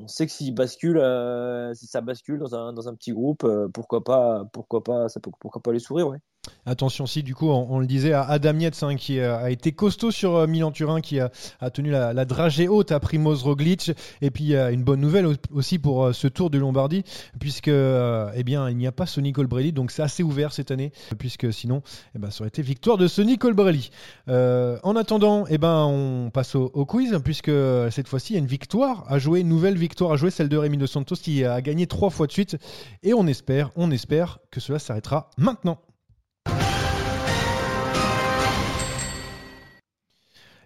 [0.00, 3.44] On sait que s'il bascule, euh, si ça bascule dans un, dans un petit groupe,
[3.44, 6.18] euh, pourquoi pas, pourquoi pas, ça peut, pourquoi pas les sourire, ouais.
[6.66, 9.72] Attention si du coup on, le disait à Adam Yates hein, qui a, a, été
[9.72, 11.30] costaud sur euh, Milan-Turin qui a,
[11.70, 13.92] tenu la, dragée haute à Primoz Roglic
[14.22, 17.04] et puis euh, une bonne nouvelle aussi pour euh, ce Tour de Lombardie
[17.38, 20.70] puisque euh, eh bien il n'y a pas Sonny Colbrelli donc c'est assez ouvert cette
[20.70, 21.82] année puisque sinon
[22.14, 23.90] eh ben, ça aurait été victoire de Sonny Colbrelli.
[24.28, 27.50] en attendant eh ben on passe au, quiz puisque
[27.90, 30.48] cette fois-ci il y a une victoire à jouer une nouvelle victoire à jouer celle
[30.48, 32.56] de Rémi de Santos qui a gagné trois fois de suite
[33.02, 35.78] et on espère on espère que cela s'arrêtera maintenant.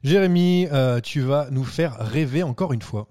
[0.03, 3.07] Jérémy, euh, tu vas nous faire rêver encore une fois.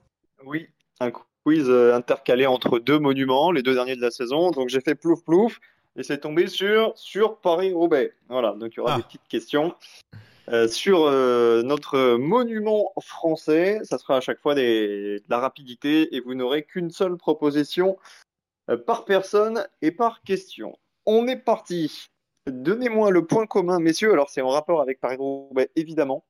[0.46, 0.68] Oui,
[1.00, 1.12] un
[1.46, 4.52] quiz euh, intercalé entre deux monuments, les deux derniers de la saison.
[4.52, 5.60] Donc j'ai fait plouf plouf
[5.96, 8.14] et c'est tombé sur, sur Paris-Roubaix.
[8.28, 8.98] Voilà, donc il y aura ah.
[8.98, 9.74] des petites questions.
[10.50, 16.14] Euh, sur euh, notre monument français, ça sera à chaque fois des, de la rapidité
[16.16, 17.98] et vous n'aurez qu'une seule proposition
[18.70, 20.78] euh, par personne et par question.
[21.06, 22.08] On est parti.
[22.48, 24.12] Donnez-moi le point commun, messieurs.
[24.12, 26.26] Alors c'est en rapport avec Paris-Roubaix, évidemment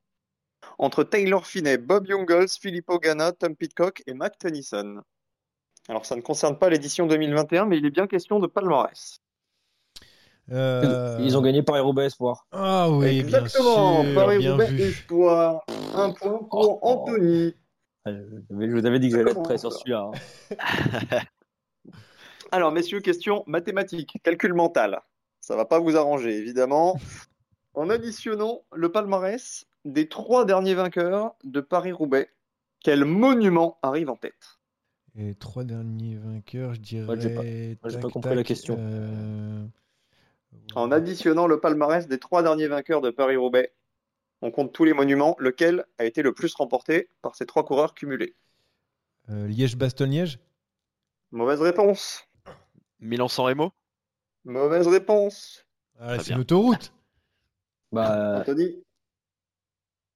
[0.78, 5.02] entre Taylor Finney, Bob Jungels, Filippo Ganna, Tom Pitcock et Mac Tennyson.
[5.88, 9.20] Alors ça ne concerne pas l'édition 2021, mais il est bien question de palmarès.
[10.50, 11.18] Euh...
[11.20, 12.46] Ils ont gagné Paris-Roubaix Espoir.
[12.52, 15.64] Ah oui, Exactement, Paris-Roubaix Espoir.
[15.94, 17.54] Un point pour oh, Anthony.
[18.06, 20.10] Je vous avais dit que j'allais être prêt sur celui-là.
[20.50, 21.20] Hein.
[22.52, 25.00] Alors, messieurs, question mathématique, calcul mental.
[25.40, 26.98] Ça va pas vous arranger, évidemment.
[27.74, 32.30] En additionnant le palmarès des trois derniers vainqueurs de Paris-Roubaix,
[32.80, 34.58] quel monument arrive en tête?
[35.14, 37.04] Et les trois derniers vainqueurs, je dirais.
[37.04, 38.76] Moi, j'ai pas, pas, compris tac, la question.
[38.78, 39.66] Euh...
[40.74, 43.72] En additionnant le palmarès des trois derniers vainqueurs de Paris-Roubaix,
[44.40, 47.94] on compte tous les monuments, lequel a été le plus remporté par ces trois coureurs
[47.94, 48.34] cumulés?
[49.30, 50.40] Euh, Liège-Bastogne-Liège
[51.30, 52.26] Mauvaise réponse.
[53.00, 53.72] Milan-San Remo?
[54.44, 55.64] Mauvaise réponse.
[55.98, 56.92] Ah, c'est l'autoroute.
[57.92, 58.82] Bah, Anthony?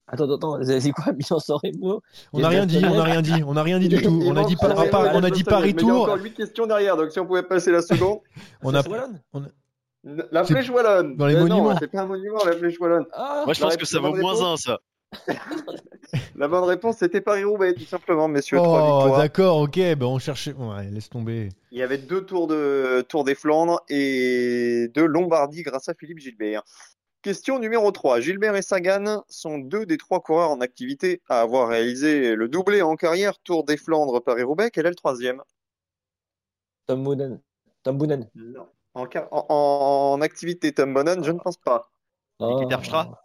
[0.07, 2.03] Attends, attends, vous avez dit quoi Milan San Remo?
[2.33, 4.23] On n'a rien dit, on n'a rien dit, on n'a rien dit du tout.
[4.25, 6.03] On a dit, on a dit Paris Mais il y a Tour.
[6.03, 8.19] encore 8 questions derrière, donc si on pouvait passer la seconde.
[8.63, 11.17] On a, Wallonne on a- La C'est flèche wallonne.
[11.17, 11.77] dans les Mais monuments.
[11.79, 13.07] C'est pas un monument, la flèche wallonne.
[13.13, 14.79] Ah, Moi, je pense que ça vaut moins un, ça.
[16.37, 18.59] La bonne réponse, c'était Paris-Roubaix, tout simplement, messieurs.
[18.61, 20.53] Oh, d'accord, ok, ben on cherchait.
[20.53, 21.49] Ouais, laisse tomber.
[21.73, 26.19] Il y avait deux tours de Tour des Flandres et deux Lombardie grâce à Philippe
[26.19, 26.63] Gilbert.
[27.27, 28.20] Question numéro 3.
[28.20, 32.83] Gilbert et Sagan sont deux des trois coureurs en activité à avoir réalisé le doublé
[32.83, 34.70] en carrière Tour des Flandres Paris-Roubaix.
[34.70, 35.43] Quel est le troisième?
[36.87, 37.41] Tom Boonen.
[37.83, 38.31] Tom Boonen.
[38.37, 38.68] Non.
[38.95, 41.91] En, car- en- en activité, Tom Bonan, je ne pense pas.
[42.39, 42.47] Ah.
[42.68, 43.20] Terpstra?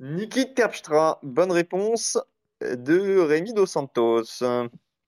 [0.00, 2.18] Niki Terpstra, bonne réponse
[2.60, 4.24] de Rémi Dos Santos.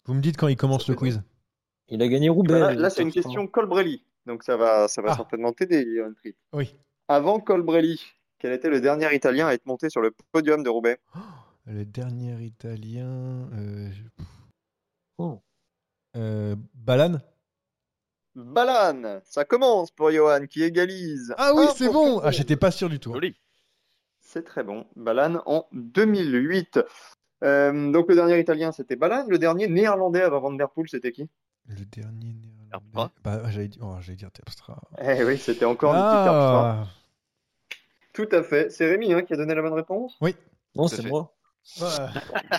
[0.06, 1.20] Vous me dites quand il commence le quiz.
[1.88, 2.76] Il a gagné Roubaix.
[2.76, 5.16] Là, c'est une question Colbrelli, donc ça va, ça va Ah.
[5.16, 5.84] certainement t'aider,
[6.22, 6.34] Tripp.
[6.54, 6.74] Oui.
[7.08, 8.02] Avant Colbrelli,
[8.38, 10.98] quel était le dernier Italien à être monté sur le podium de Roubaix?
[11.66, 13.48] Le dernier italien.
[13.52, 13.90] Euh...
[15.18, 15.40] Oh.
[16.16, 17.18] euh, Balan?
[18.34, 21.34] Balan, ça commence pour Johan qui égalise.
[21.38, 23.12] Ah oui, c'est bon Ah, j'étais pas sûr du tout.
[23.12, 23.34] Joli.
[24.20, 24.86] C'est très bon.
[24.96, 26.80] Balan en 2008.
[27.44, 29.26] Euh, donc le dernier Italien, c'était Balan.
[29.28, 31.28] Le dernier Néerlandais avant Van Der Poel, c'était qui?
[31.66, 32.55] Le dernier néerlandais.
[32.80, 34.80] Terpstra Bah, j'allais dire, oh, j'allais dire Terpstra.
[35.00, 36.80] Eh oui, c'était encore Niki Terpstra.
[36.80, 36.86] Ah
[38.12, 38.70] Tout à fait.
[38.70, 40.16] C'est Rémi hein, qui a donné la bonne réponse?
[40.20, 40.34] Oui.
[40.74, 41.34] Non, c'est moi.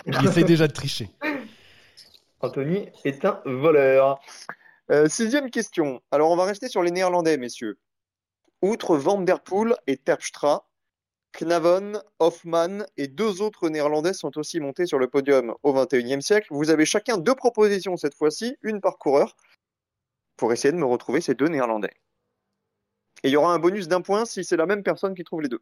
[0.06, 1.10] Il essaye déjà de tricher.
[2.40, 4.20] Anthony est un voleur.
[4.90, 6.00] Euh, sixième question.
[6.10, 7.78] Alors, on va rester sur les Néerlandais, messieurs.
[8.62, 10.68] Outre Van Der Poel et Terpstra,
[11.32, 16.48] Knavon, Hoffman et deux autres Néerlandais sont aussi montés sur le podium au XXIe siècle.
[16.50, 19.36] Vous avez chacun deux propositions cette fois-ci, une par coureur,
[20.38, 21.92] pour essayer de me retrouver ces deux Néerlandais.
[23.22, 25.42] Et il y aura un bonus d'un point si c'est la même personne qui trouve
[25.42, 25.60] les deux.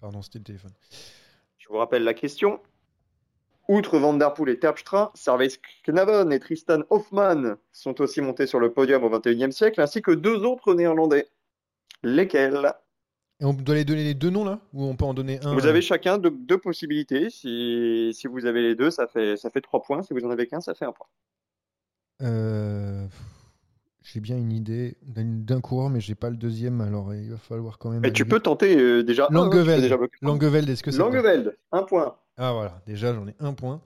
[0.00, 0.72] Pardon, c'était le téléphone.
[1.56, 2.60] Je vous rappelle la question.
[3.68, 5.48] Outre Van Der Poel et Terpstra, Servais
[5.84, 10.10] Knavon et Tristan Hoffmann sont aussi montés sur le podium au XXIe siècle, ainsi que
[10.10, 11.30] deux autres Néerlandais.
[12.02, 12.74] Lesquels?
[13.40, 14.60] Et on doit les donner les deux noms là?
[14.72, 17.30] Ou on peut en donner un Vous euh, avez chacun deux, deux possibilités.
[17.30, 20.02] Si, si vous avez les deux, ça fait, ça fait trois points.
[20.02, 21.06] Si vous en avez qu'un, ça fait un point.
[22.22, 23.06] euh,
[24.02, 27.78] J'ai bien une idée d'un coureur, mais j'ai pas le deuxième, alors il va falloir
[27.78, 28.00] quand même.
[28.02, 29.24] Mais tu peux tenter euh, déjà.
[29.24, 29.98] hein, Langeveld.
[30.22, 30.98] Langeveld, est-ce que c'est.
[30.98, 32.16] Langeveld, un point.
[32.36, 33.80] Ah voilà, déjà j'en ai un point.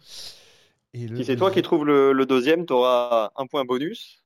[0.94, 4.22] Et le Si c'est toi qui trouves le, le deuxième, tu auras un point bonus.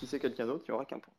[0.00, 1.12] Si c'est quelqu'un d'autre, il n'y aura qu'un point.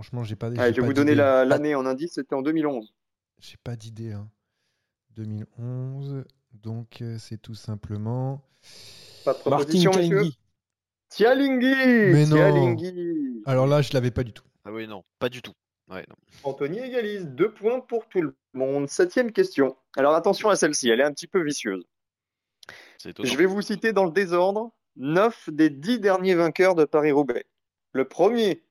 [0.00, 0.46] Franchement, j'ai pas.
[0.46, 2.94] Allez, j'ai je vais pas vous donner la- l'année en indice, c'était en 2011.
[3.38, 4.12] J'ai pas d'idée.
[4.12, 4.30] Hein.
[5.10, 6.24] 2011,
[6.54, 8.42] donc euh, c'est tout simplement.
[9.26, 10.38] Pas de Martin proposition, monsieur Kalingi.
[11.10, 12.36] Tialinghi Mais non.
[12.36, 14.44] Tialinghi Alors là, je l'avais pas du tout.
[14.64, 15.52] Ah oui, non, pas du tout.
[15.90, 16.16] Ouais, non.
[16.44, 18.88] Anthony égalise, deux points pour tout le monde.
[18.88, 19.76] Septième question.
[19.98, 21.84] Alors attention à celle-ci, elle est un petit peu vicieuse.
[23.04, 27.44] Je vais vous citer dans le désordre neuf des dix derniers vainqueurs de Paris-Roubaix.
[27.92, 28.62] Le premier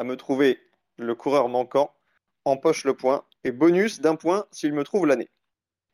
[0.00, 0.58] à me trouver
[0.96, 1.94] le coureur manquant
[2.46, 5.28] empoche le point et bonus d'un point s'il me trouve l'année.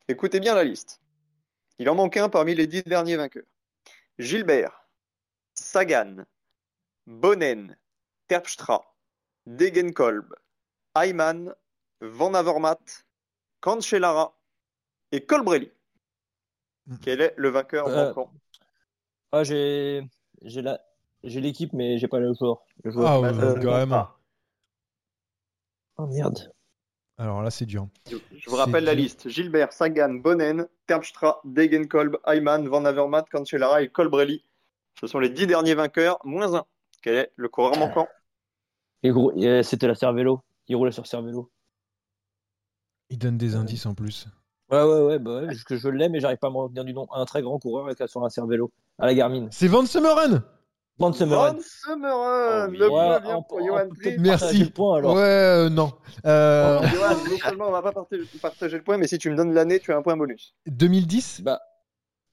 [0.06, 1.02] Écoutez bien la liste.
[1.80, 3.50] Il en manque un parmi les dix derniers vainqueurs.
[4.20, 4.88] Gilbert,
[5.54, 6.24] Sagan,
[7.08, 7.76] Bonnen,
[8.28, 8.94] Terpstra,
[9.46, 10.32] Degenkolb,
[10.94, 11.52] Ayman,
[12.00, 13.04] Van Avermaet,
[13.60, 14.38] Cancellara
[15.10, 15.72] et Colbrelli.
[17.02, 18.32] Quel est le vainqueur Euh, manquant?
[19.32, 20.08] Ah, j'ai
[20.42, 20.80] j'ai la
[21.24, 22.65] j'ai l'équipe, mais j'ai pas le joueur.
[22.84, 24.04] Ah ouais, carrément.
[24.04, 24.12] compte
[25.98, 26.52] Oh merde.
[27.18, 27.88] Alors là, c'est dur.
[28.10, 29.02] Je vous rappelle la dur.
[29.02, 29.28] liste.
[29.28, 34.44] Gilbert, Sagan, Bonnen, Terpstra, Degenkolb, Ayman, Van Avermaet, Cancellara et Colbrelli.
[35.00, 36.66] Ce sont les dix derniers vainqueurs, moins un.
[37.02, 38.08] Quel est le coureur manquant?
[39.02, 40.42] Et gros, et c'était la Cervélo.
[40.68, 41.50] Il roulait sur Cervélo.
[43.08, 44.26] Il donne des indices en plus.
[44.70, 46.92] Ouais, ouais, ouais, bah ouais, que je l'ai, mais j'arrive pas à me retenir du
[46.92, 47.06] nom.
[47.12, 48.72] Un très grand coureur avec sur un Cervélo.
[48.98, 49.46] À la Garmin.
[49.52, 50.42] C'est Van Semmeren
[50.98, 51.92] Van Semmeren Oh
[52.70, 52.78] oui.
[52.78, 53.88] Le Ouais, point vient on- pour Johan
[54.18, 54.64] Merci.
[54.64, 55.14] le point, alors.
[55.14, 55.92] Ouais, euh, non.
[56.24, 59.30] Euh, Oh, Johan, non seulement on va pas partager, partager le point, mais si tu
[59.30, 60.54] me donnes l'année, tu as un point bonus.
[60.66, 61.60] 2010 Bah.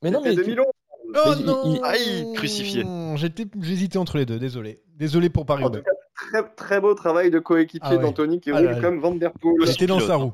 [0.02, 0.34] Mais non, mais.
[0.36, 0.66] 2011.
[1.16, 2.84] Oh Mais non il- Aïe, crucifié.
[3.16, 4.82] J'étais- J'hésitais entre les deux, désolé.
[4.96, 8.02] Désolé pour Paris En tout cas, très, très beau travail de coéquipier Ah ouais.
[8.02, 9.68] d'Anthony qui Ah roule là comme Van Der Poel.
[9.68, 10.34] J'étais dans sa roue.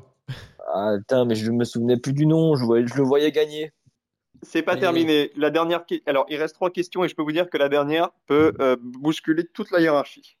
[0.72, 2.54] Ah, putain, mais je me souvenais plus du nom.
[2.54, 3.72] Je, voyais- je le voyais gagner.
[4.42, 5.30] C'est pas Mais- terminé.
[5.36, 8.10] La dernière, alors il reste trois questions et je peux vous dire que la dernière
[8.26, 10.36] peut euh, bousculer toute la hiérarchie.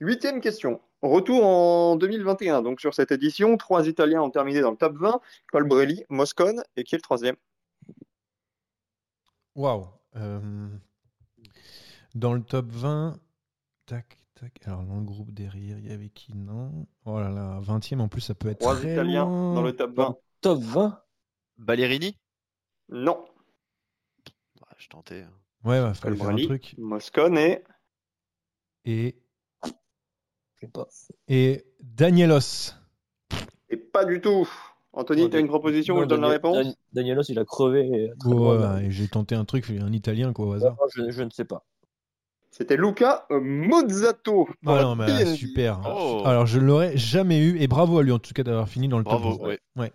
[0.00, 0.80] Huitième question.
[1.02, 2.62] Retour en 2021.
[2.62, 5.20] Donc sur cette édition, trois Italiens ont terminé dans le top 20.
[5.52, 7.36] Colbrelli, Moscone et qui est le troisième?
[9.54, 9.86] Waouh.
[10.16, 10.68] Euh,
[12.14, 13.18] Dans le top 20.
[13.86, 14.52] Tac, tac.
[14.64, 16.34] Alors, dans le groupe derrière, il y avait qui?
[16.34, 16.86] Non.
[17.04, 18.60] Oh là là, 20 e en plus, ça peut être.
[18.60, 19.54] Trois très Italiens loin.
[19.54, 20.16] dans le top 20.
[20.40, 21.02] Top 20
[21.58, 22.16] Ballerini?
[22.88, 23.24] Non.
[24.82, 25.22] Je tentais.
[25.22, 25.30] hein.
[25.64, 26.74] Ouais, ouais, fallait faire un truc.
[26.76, 27.62] Moscone et
[28.84, 29.14] Et,
[29.64, 29.68] Je
[30.66, 30.88] sais pas.
[31.28, 32.72] et Danielos.
[33.70, 34.48] Et pas du tout.
[34.92, 36.56] Anthony, Non, tu as une proposition où je donne la réponse?
[36.56, 38.10] Dan- Danielos, il a crevé.
[38.24, 40.76] Ouais, j'ai tenté un truc, un italien quoi au hasard.
[40.96, 41.64] je, je ne sais pas.
[42.50, 44.48] C'était Luca euh, Mozzato.
[44.66, 45.80] Ah non, mais super.
[45.86, 46.22] Oh.
[46.26, 48.98] Alors, je l'aurais jamais eu, et bravo à lui en tout cas d'avoir fini dans
[48.98, 49.46] le Bravo, top 20.
[49.46, 49.58] ouais.
[49.76, 49.92] Ouais.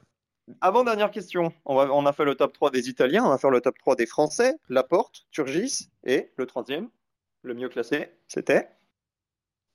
[0.62, 3.38] Avant dernière question, on, va- on a fait le top 3 des Italiens, on va
[3.38, 6.90] faire le top 3 des Français, Laporte, Turgis et le troisième,
[7.42, 8.70] le mieux classé, c'était?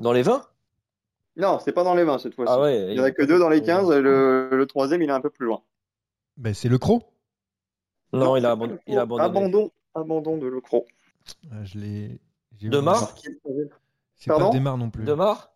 [0.00, 0.42] Dans les 20
[1.36, 2.52] Non, c'est pas dans les 20 cette fois-ci.
[2.54, 2.88] Ah ouais.
[2.88, 5.20] Il n'y en a que deux dans les 15, le, le troisième il est un
[5.20, 5.62] peu plus loin.
[6.38, 7.02] Ben, c'est le Cro.
[8.14, 8.80] Non, il a, abandonné.
[8.86, 9.18] le il a Cro.
[9.18, 9.26] abandonné.
[9.46, 10.86] Abandon, abandon de Lecro.
[11.50, 12.18] Ah, je l'ai.
[12.58, 12.84] j'ai De vu.
[12.84, 13.14] Mar?
[14.16, 15.04] C'est pas Desmar non plus.
[15.04, 15.52] Demar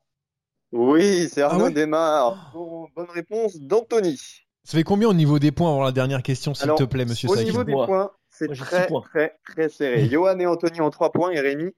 [0.73, 2.51] Oui, c'est Arnaud Ah ouais Desmar.
[2.53, 4.46] Bon, bonne réponse d'Anthony.
[4.67, 7.31] Ça fait combien au niveau des points avant la dernière question, s'il te plaît, monsieur
[7.31, 10.07] Au niveau des points, c'est très, très, très serré.
[10.11, 11.73] Johan et Anthony ont 3 points et Rémi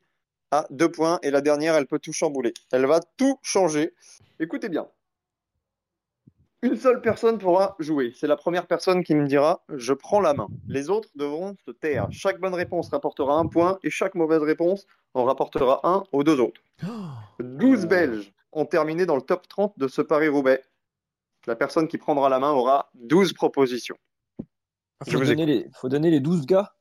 [0.53, 1.18] a 2 points.
[1.22, 2.55] Et la dernière, elle peut tout chambouler.
[2.72, 3.93] Elle va tout changer.
[4.41, 4.89] Écoutez bien.
[6.62, 8.14] Une seule personne pourra jouer.
[8.16, 10.49] C'est la première personne qui me dira je prends la main.
[10.66, 12.07] Les autres devront se taire.
[12.11, 16.41] Chaque bonne réponse rapportera un point et chaque mauvaise réponse en rapportera un aux deux
[16.41, 16.62] autres.
[17.39, 20.62] 12 Belges ont terminé dans le top 30 de ce Paris-Roubaix.
[21.49, 23.96] La personne qui prendra la main aura 12 propositions.
[25.09, 26.74] Faut donner, les, faut donner les 12 gars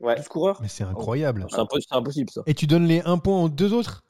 [0.00, 0.16] Ouais.
[0.16, 1.46] 12 coureurs Mais c'est incroyable.
[1.48, 2.42] C'est impo- c'est impossible ça.
[2.46, 4.04] Et tu donnes les 1 point aux deux autres?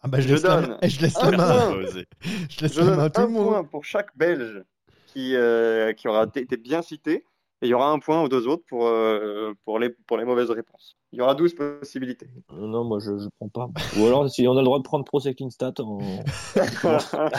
[0.00, 0.78] Ah bah je Je laisse, la, donne main.
[0.88, 1.70] je laisse un la main.
[1.72, 2.02] point.
[2.50, 3.46] Je laisse Je la main à tout un le monde.
[3.48, 4.64] point pour chaque Belge
[5.06, 7.24] qui, euh, qui aura été bien cité.
[7.62, 10.24] Et il y aura un point aux deux autres pour, euh, pour, les, pour les
[10.26, 10.96] mauvaises réponses.
[11.12, 12.28] Il y aura 12 possibilités.
[12.52, 13.68] Euh, Non, moi je, je prends pas.
[13.98, 15.72] Ou alors, si on a le droit de prendre Pro Cycling Stat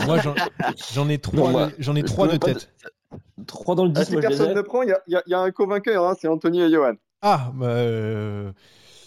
[0.06, 0.18] Moi
[0.94, 2.72] j'en- ai trois, j'en ai trois de tête.
[3.46, 5.32] 3 dans le 10, Ah, si moi personne ne prend, il y a, il y
[5.32, 6.94] y a un co-vainqueur, hein, c'est Anthony et Johan.
[7.22, 8.52] Ah bah euh,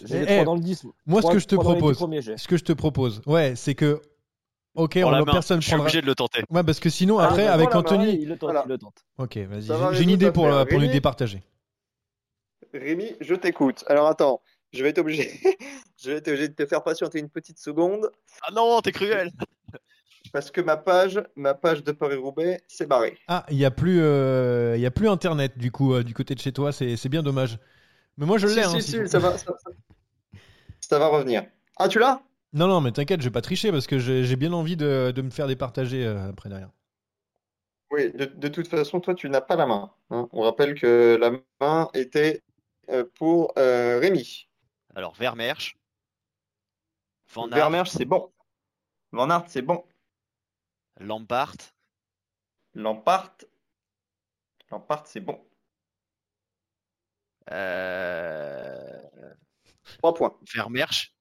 [0.05, 0.85] J'ai Eh, 3 dans le 10.
[1.05, 1.97] moi ce Trois- que je te trois propose,
[2.37, 4.01] ce que je te propose, ouais, c'est que
[4.75, 5.85] ok, on, la personne Je suis prendra.
[5.85, 6.43] obligé de le tenter.
[6.49, 8.63] Ouais, parce que sinon Ah, après avec Anthony, il le tente, Voilà.
[8.65, 9.03] il le tente.
[9.17, 11.43] ok, vas-y, j'ai- une idée pour, euh, pour nous départager.
[12.73, 13.83] Rémi, je t'écoute.
[13.87, 14.41] Alors attends,
[14.71, 15.29] je vais être obligé,
[16.01, 18.09] je vais être obligé de te faire patienter une petite seconde
[18.47, 19.31] Ah non, t'es cruel
[20.33, 23.17] parce que ma page, ma page de Paris-Roubaix s'est barrée.
[23.27, 26.13] Ah, il y a plus, euh, il y a plus internet du coup euh, du
[26.13, 27.57] côté de chez toi, c'est c'est bien dommage.
[28.17, 28.63] Mais moi je Si, l'ai.
[28.63, 29.05] si, hein, si, faut.
[29.07, 29.71] ça va, ça, ça-
[30.79, 31.43] ça va revenir.
[31.77, 32.21] Ah, tu l'as?
[32.53, 35.21] Non non, mais t'inquiète, je vais pas tricher parce que j'ai bien envie de, de
[35.21, 36.69] me faire départager euh, après derrière.
[37.91, 39.93] Oui, de, de toute façon, toi, tu n'as pas la main.
[40.09, 40.27] hein.
[40.31, 42.41] On rappelle que la main était
[42.89, 44.47] euh, pour euh, Rémi.
[44.95, 45.75] Alors, Vermersch.
[47.33, 47.49] Van
[47.85, 48.31] c'est bon.
[49.13, 49.83] Van Aert, c'est bon.
[50.99, 51.55] Lampart.
[52.73, 53.37] Lampart,
[54.69, 55.39] Lampart, c'est bon.
[57.51, 59.01] Euh...
[59.99, 60.37] 3 points.
[60.53, 61.13] Vermersch.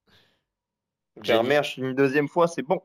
[1.23, 2.81] J'ai Vermeersch, une deuxième fois, c'est bon.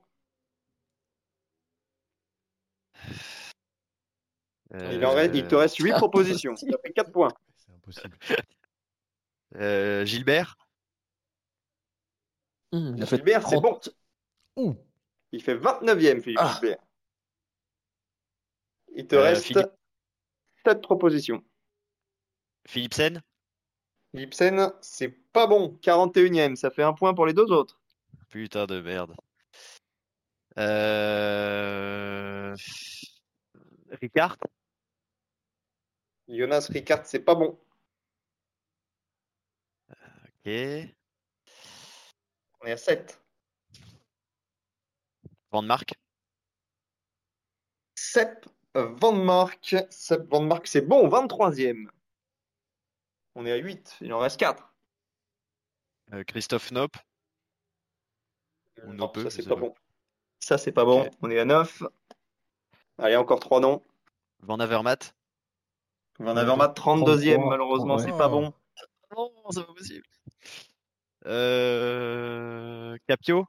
[4.73, 6.55] Il, en reste- il te reste 8 propositions.
[6.55, 7.31] Ça fait 4 points.
[7.55, 8.17] C'est impossible.
[9.55, 10.57] Euh, Gilbert?
[12.73, 13.63] Il a fait Gilbert, c'est 30.
[14.57, 14.61] bon.
[14.63, 14.75] Ouh.
[15.31, 16.51] Il fait 29e, Philippe Ah.
[16.59, 16.83] Gilbert.
[18.95, 19.71] Il te Euh, reste Philippe.
[20.65, 21.43] 7 propositions.
[22.67, 23.21] Philipsen.
[24.13, 25.77] Lipsen, c'est pas bon.
[25.81, 27.79] 41e, ça fait un point pour les deux autres.
[28.35, 29.15] Putain de merde.
[30.57, 32.53] Euh...
[34.01, 34.35] Ricard?
[36.27, 37.57] Jonas Ricard, c'est pas bon.
[39.89, 40.51] Ok.
[42.59, 43.23] On est à 7.
[45.51, 45.93] Van Mark?
[47.95, 49.77] Sepp Van Mark.
[49.89, 51.87] Sepp Van Mark, c'est bon, 23e.
[53.35, 54.75] On est à 8, il en reste 4.
[56.11, 56.97] Euh, Christophe Nope?
[58.87, 59.73] Non, Nopeux, ça c'est pas bon.
[60.39, 61.83] Ça c'est pas bon, on est à 9.
[62.97, 63.81] Allez, encore 3 noms.
[64.41, 65.13] Van Avermaet.
[66.19, 68.03] Van Avermaet, 32e, 33, malheureusement, ouais.
[68.03, 68.53] c'est pas bon.
[69.15, 70.05] Non, c'est pas possible.
[71.25, 72.97] Euh...
[73.07, 73.45] Capio.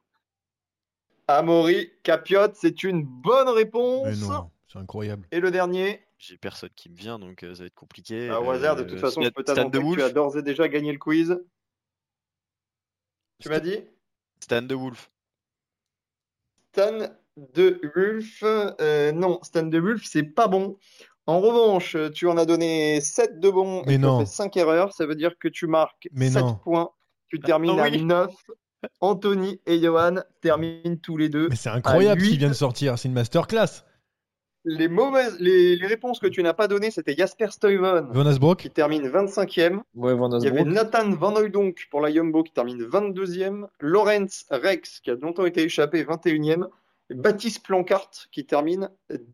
[1.27, 4.07] Amaury Capiot, c'est une bonne réponse.
[4.07, 5.27] Mais non, c'est incroyable.
[5.31, 8.29] Et le dernier, J'ai personne qui me vient, donc euh, ça va être compliqué.
[8.29, 10.01] à au hasard, de Euh, toute façon, Stan- je peux Stan t'annoncer de que tu
[10.01, 10.13] as Wolf.
[10.13, 11.37] d'ores et déjà gagné le quiz.
[13.39, 13.79] Tu m'as dit?
[14.41, 15.11] Stan de Wolf.
[16.77, 17.07] Stan
[17.55, 18.43] de Wulf.
[18.43, 20.77] euh, non, Stan de Wulf, c'est pas bon.
[21.25, 24.19] En revanche, tu en as donné 7 de bons Mais et tu as non.
[24.19, 24.93] fait 5 erreurs.
[24.93, 26.55] Ça veut dire que tu marques Mais 7 non.
[26.55, 26.91] points.
[27.29, 28.03] Tu termines Ah à oui.
[28.03, 28.31] 9
[29.01, 31.49] Anthony et Johan terminent tous les deux.
[31.49, 33.83] Mais c'est incroyable ce qui vient de sortir, c'est une masterclass.
[34.69, 38.59] Les mauvaises, les, les réponses que tu n'as pas données, c'était Jasper Stuyven Van Asbrook
[38.59, 39.79] qui termine 25e.
[39.95, 40.65] Ouais, Van Il y avait.
[40.65, 43.67] Nathan Van Hooydonk pour la Jumbo qui termine 22e.
[43.79, 46.67] Lawrence Rex qui a longtemps été échappé 21e.
[47.09, 48.89] Et Baptiste Plancart qui termine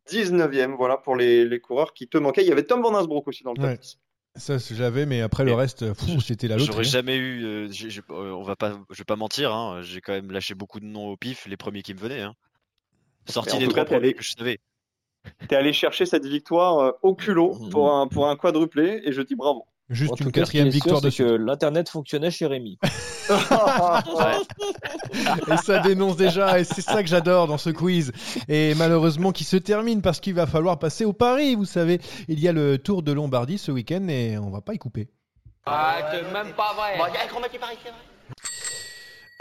[0.07, 0.75] 19e.
[0.75, 2.43] Voilà pour les, les coureurs qui te manquaient.
[2.43, 3.77] Il y avait Tom Van Asbrook aussi dans le top Ouais.
[3.77, 3.97] 10.
[4.35, 5.85] Ça, j'avais, mais après le reste,
[6.21, 6.71] c'était la loterie.
[6.71, 6.89] J'aurais hein.
[6.89, 7.43] jamais eu.
[7.43, 9.53] euh, j'ai- euh, on va pas, je vais pas mentir.
[9.53, 12.21] Hein, j'ai quand même lâché beaucoup de noms au pif, les premiers qui me venaient.
[12.21, 12.33] Hein.
[13.27, 14.59] Sorti des trois premiers que je savais.
[15.47, 19.21] T'es allé chercher cette victoire euh, au culot pour un, pour un quadruplé et je
[19.21, 19.65] dis bravo.
[19.89, 22.79] Juste une quatrième sûr, victoire de c'est que l'internet fonctionnait chez Rémi.
[25.51, 28.11] Et ça dénonce déjà, et c'est ça que j'adore dans ce quiz.
[28.49, 31.55] Et malheureusement, qui se termine parce qu'il va falloir passer au Paris.
[31.55, 34.73] Vous savez, il y a le Tour de Lombardie ce week-end et on va pas
[34.73, 35.09] y couper.
[35.65, 36.97] Ah, c'est même pas vrai.
[36.97, 37.99] Bon, il y a un grand Paris, c'est vrai.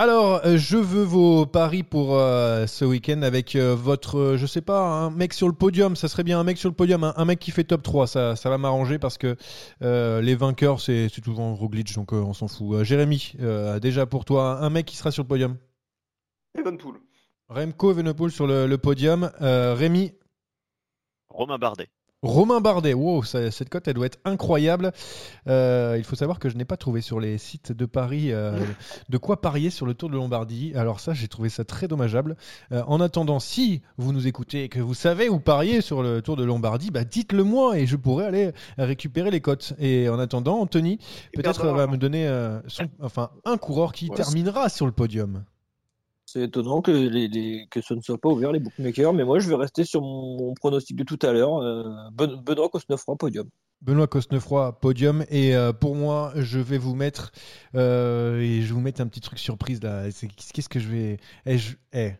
[0.02, 4.46] Alors, euh, je veux vos paris pour euh, ce week-end avec euh, votre, euh, je
[4.46, 5.94] sais pas, un mec sur le podium.
[5.94, 8.08] Ça serait bien un mec sur le podium, un, un mec qui fait top 3.
[8.08, 9.36] Ça, ça va m'arranger parce que
[9.82, 12.80] euh, les vainqueurs, c'est souvent Roglic, donc euh, on s'en fout.
[12.80, 15.56] Euh, Jérémy, euh, déjà pour toi, un mec qui sera sur le podium.
[16.58, 17.00] Evenpool.
[17.48, 19.30] Remco Evenepoel sur le, le podium.
[19.40, 20.14] Euh, Rémi,
[21.28, 21.90] Romain Bardet.
[22.22, 24.92] Romain Bardet, wow, ça- cette cote elle doit être incroyable.
[25.48, 28.58] Euh, il faut savoir que je n'ai pas trouvé sur les sites de Paris euh,
[29.08, 30.72] de quoi parier sur le Tour de Lombardie.
[30.76, 32.36] Alors ça, j'ai trouvé ça très dommageable.
[32.70, 36.22] Euh, en attendant, si vous nous écoutez et que vous savez où parier sur le
[36.22, 39.72] Tour de Lombardie, bah dites-le moi et je pourrais aller récupérer les cotes.
[39.80, 40.98] Et en attendant, Anthony
[41.34, 44.92] peut-être de va me donner euh, son- enfin un coureur qui Ouais, terminera sur le
[44.92, 45.44] podium.
[46.32, 49.50] C'est étonnant que, les, que ce ne soit pas ouvert les bookmakers, mais moi je
[49.50, 51.58] vais rester sur mon, pronostic de tout à l'heure.
[51.58, 53.50] Euh, Ben- Benoît Cosnefroy, podium.
[53.82, 55.26] Benoît Cosnefroy, podium.
[55.28, 57.32] Et euh, pour moi, je vais vous mettre
[57.74, 60.04] euh, et je vous un petit truc surprise là.
[60.54, 61.58] Qu'est-ce que je vais eh,
[61.92, 62.12] eh,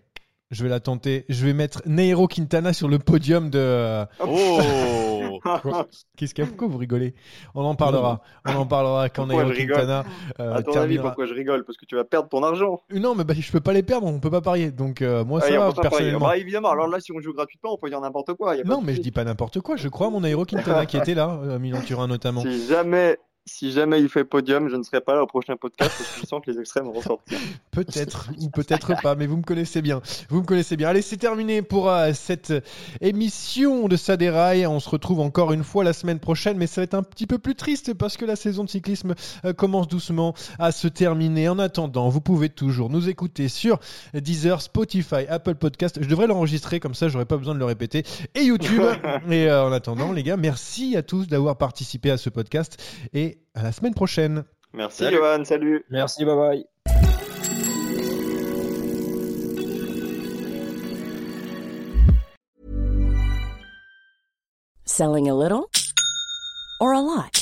[0.53, 1.25] je vais la tenter.
[1.29, 3.59] Je vais mettre Nairo Quintana sur le podium de.
[3.59, 7.15] euh, Oh Quoi Qu'est-ce qu'il y a Pourquoi vous rigolez
[7.57, 8.23] On en parlera.
[8.47, 10.05] On en parlera quand Pourquoi Nairo Quintana
[10.39, 12.81] euh, à ton avis, pourquoi je rigole Parce que tu vas perdre ton argent.
[12.93, 14.07] Non, mais bah, je peux pas les perdre.
[14.07, 14.71] On peut pas parier.
[14.71, 16.27] Donc euh, moi, Ah, ça va personnellement.
[16.27, 18.55] Bah, évidemment, alors là, si on joue gratuitement, on peut dire n'importe quoi.
[18.55, 19.77] y a pas Non, mais je dis pas n'importe quoi.
[19.77, 22.43] Je crois à mon Nairo Quintana qui était là, euh, à Milan-Turin notamment.
[22.43, 25.93] Si jamais, si jamais il fait podium, je ne serai pas là au prochain podcast
[25.99, 27.39] parce que je sens que les extrêmes vont ressortir.
[27.73, 30.03] Peut-être ou peut-être pas, mais vous me connaissez bien.
[30.29, 30.89] Vous me connaissez bien.
[30.89, 32.53] Allez, c'est terminé pour euh, cette
[33.01, 34.67] émission de Saderail.
[34.67, 37.27] On se retrouve encore une fois la semaine prochaine, mais ça va être un petit
[37.27, 39.15] peu plus triste parce que la saison de cyclisme
[39.47, 41.49] euh, commence doucement à se terminer.
[41.49, 43.81] En attendant, vous pouvez toujours nous écouter sur
[44.13, 45.99] Deezer, Spotify, Apple Podcast.
[46.01, 48.05] Je devrais l'enregistrer comme ça, j'aurais pas besoin de le répéter.
[48.35, 48.83] Et YouTube.
[49.31, 52.83] et euh, en attendant, les gars, merci à tous d'avoir participé à ce podcast
[53.15, 54.45] et à la semaine prochaine.
[54.73, 55.17] Merci, Salut.
[55.17, 55.45] Johan.
[55.45, 55.85] Salut.
[55.91, 56.65] Merci, bye bye.
[64.85, 65.71] Selling a little
[66.81, 67.42] or a lot?